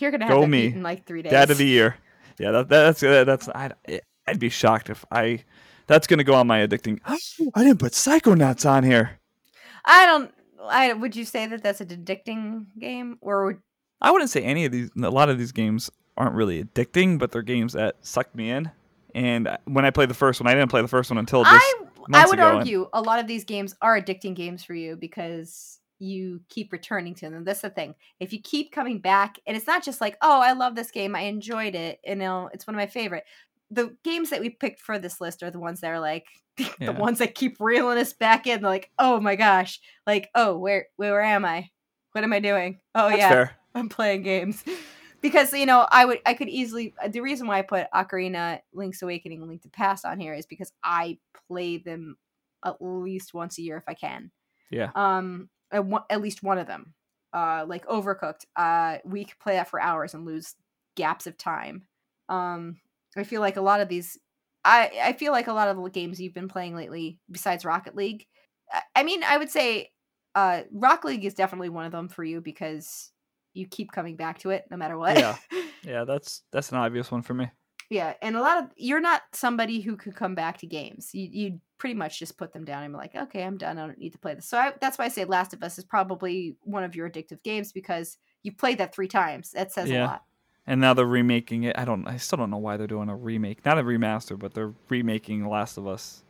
[0.00, 0.66] You're gonna have Go me.
[0.66, 1.96] in like three days Dad of the year.
[2.38, 3.74] Yeah, that, that's uh, that's I'd,
[4.26, 5.44] I'd be shocked if I.
[5.86, 7.00] That's gonna go on my addicting.
[7.54, 9.18] I didn't put Psychonauts on here.
[9.84, 10.32] i don't
[10.66, 13.58] i would you say that that's an addicting game or would
[14.04, 14.90] I wouldn't say any of these.
[15.02, 18.70] A lot of these games aren't really addicting, but they're games that suck me in.
[19.14, 21.54] And when I played the first one, I didn't play the first one until just
[21.54, 24.94] i i would ago, argue a lot of these games are addicting games for you
[24.94, 29.56] because you keep returning to them that's the thing if you keep coming back and
[29.56, 32.66] it's not just like oh i love this game i enjoyed it you know it's
[32.66, 33.24] one of my favorite
[33.70, 36.26] the games that we picked for this list are the ones that are like
[36.78, 36.92] Yeah.
[36.92, 40.86] the ones that keep reeling us back in like oh my gosh like oh where
[40.96, 41.68] where am i
[42.12, 43.56] what am i doing oh That's yeah fair.
[43.74, 44.62] I'm playing games
[45.20, 49.02] because you know I would I could easily the reason why I put Ocarina, Link's
[49.02, 51.18] Awakening, Link to Past on here is because I
[51.48, 52.16] play them
[52.64, 54.30] at least once a year if I can.
[54.70, 54.90] Yeah.
[54.94, 56.94] Um, at, one, at least one of them.
[57.32, 58.44] Uh, like Overcooked.
[58.56, 60.54] Uh, we could play that for hours and lose
[60.96, 61.82] gaps of time.
[62.28, 62.76] Um,
[63.16, 64.18] I feel like a lot of these.
[64.64, 67.94] I I feel like a lot of the games you've been playing lately, besides Rocket
[67.96, 68.26] League.
[68.72, 69.90] I, I mean, I would say,
[70.34, 73.10] uh, Rocket League is definitely one of them for you because
[73.52, 75.18] you keep coming back to it no matter what.
[75.18, 75.36] Yeah.
[75.86, 77.50] Yeah, that's that's an obvious one for me.
[77.90, 81.10] yeah, and a lot of you're not somebody who could come back to games.
[81.12, 83.78] You you pretty much just put them down and be like, okay, I'm done.
[83.78, 84.46] I don't need to play this.
[84.46, 87.42] So I, that's why I say Last of Us is probably one of your addictive
[87.42, 89.50] games because you played that three times.
[89.52, 90.04] That says Yeah.
[90.04, 90.22] a lot.
[90.66, 91.76] And now they're remaking it.
[91.78, 92.08] I don't.
[92.08, 93.64] I still don't know why they're doing a remake.
[93.66, 96.22] Not a remaster, but they're remaking Last of Us.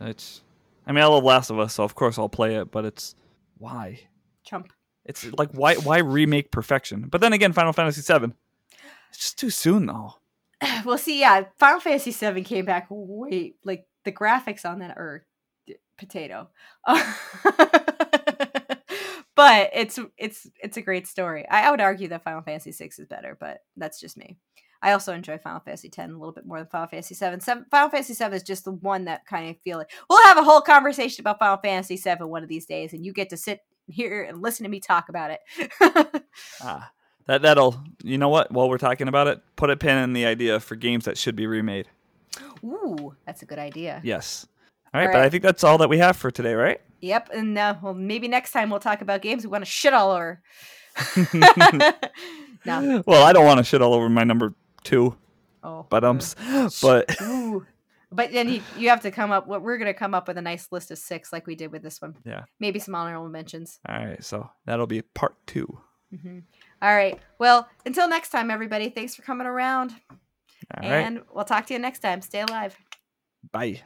[0.00, 0.40] It's.
[0.86, 2.70] I mean, I love Last of Us, so of course I'll play it.
[2.70, 3.14] But it's
[3.58, 4.00] why.
[4.42, 4.72] Chump.
[5.04, 7.08] It's like why why remake perfection?
[7.10, 8.32] But then again, Final Fantasy VII.
[9.10, 10.14] It's just too soon though.
[10.86, 15.26] well, see, yeah, Final Fantasy VII came back way like the graphics on that are
[15.98, 16.48] potato,
[19.34, 21.48] but it's it's it's a great story.
[21.48, 24.36] I, I would argue that Final Fantasy VI is better, but that's just me.
[24.84, 27.40] I also enjoy Final Fantasy X a little bit more than Final Fantasy VII.
[27.40, 30.36] Seven, Final Fantasy VII is just the one that kind of feel like we'll have
[30.36, 33.36] a whole conversation about Final Fantasy VII one of these days, and you get to
[33.38, 35.40] sit here and listen to me talk about it.
[36.60, 36.90] Ah,
[37.26, 37.80] that that'll.
[38.02, 38.50] You know what?
[38.50, 41.36] While we're talking about it, put a pin in the idea for games that should
[41.36, 41.88] be remade.
[42.64, 44.00] Ooh, that's a good idea.
[44.04, 44.46] Yes.
[44.92, 46.80] All right, All but I think that's all that we have for today, right?
[47.00, 49.92] Yep, and uh, well, maybe next time we'll talk about games we want to shit
[49.92, 50.40] all over.
[52.64, 54.54] no, Well, I don't want to shit all over my number
[54.84, 55.16] two,
[55.62, 56.20] oh, but um,
[56.82, 57.66] but ooh.
[58.12, 59.46] but then you, you have to come up.
[59.46, 61.82] What we're gonna come up with a nice list of six, like we did with
[61.82, 62.16] this one.
[62.24, 62.44] Yeah.
[62.60, 63.80] maybe some honorable mentions.
[63.88, 64.22] all right.
[64.22, 65.66] So that'll be part two.
[66.10, 66.38] hmm
[66.80, 67.18] All right.
[67.38, 68.88] Well, until next time, everybody.
[68.88, 69.92] Thanks for coming around,
[70.82, 70.98] All right.
[71.06, 72.22] and we'll talk to you next time.
[72.22, 72.76] Stay alive.
[73.52, 73.82] Bye.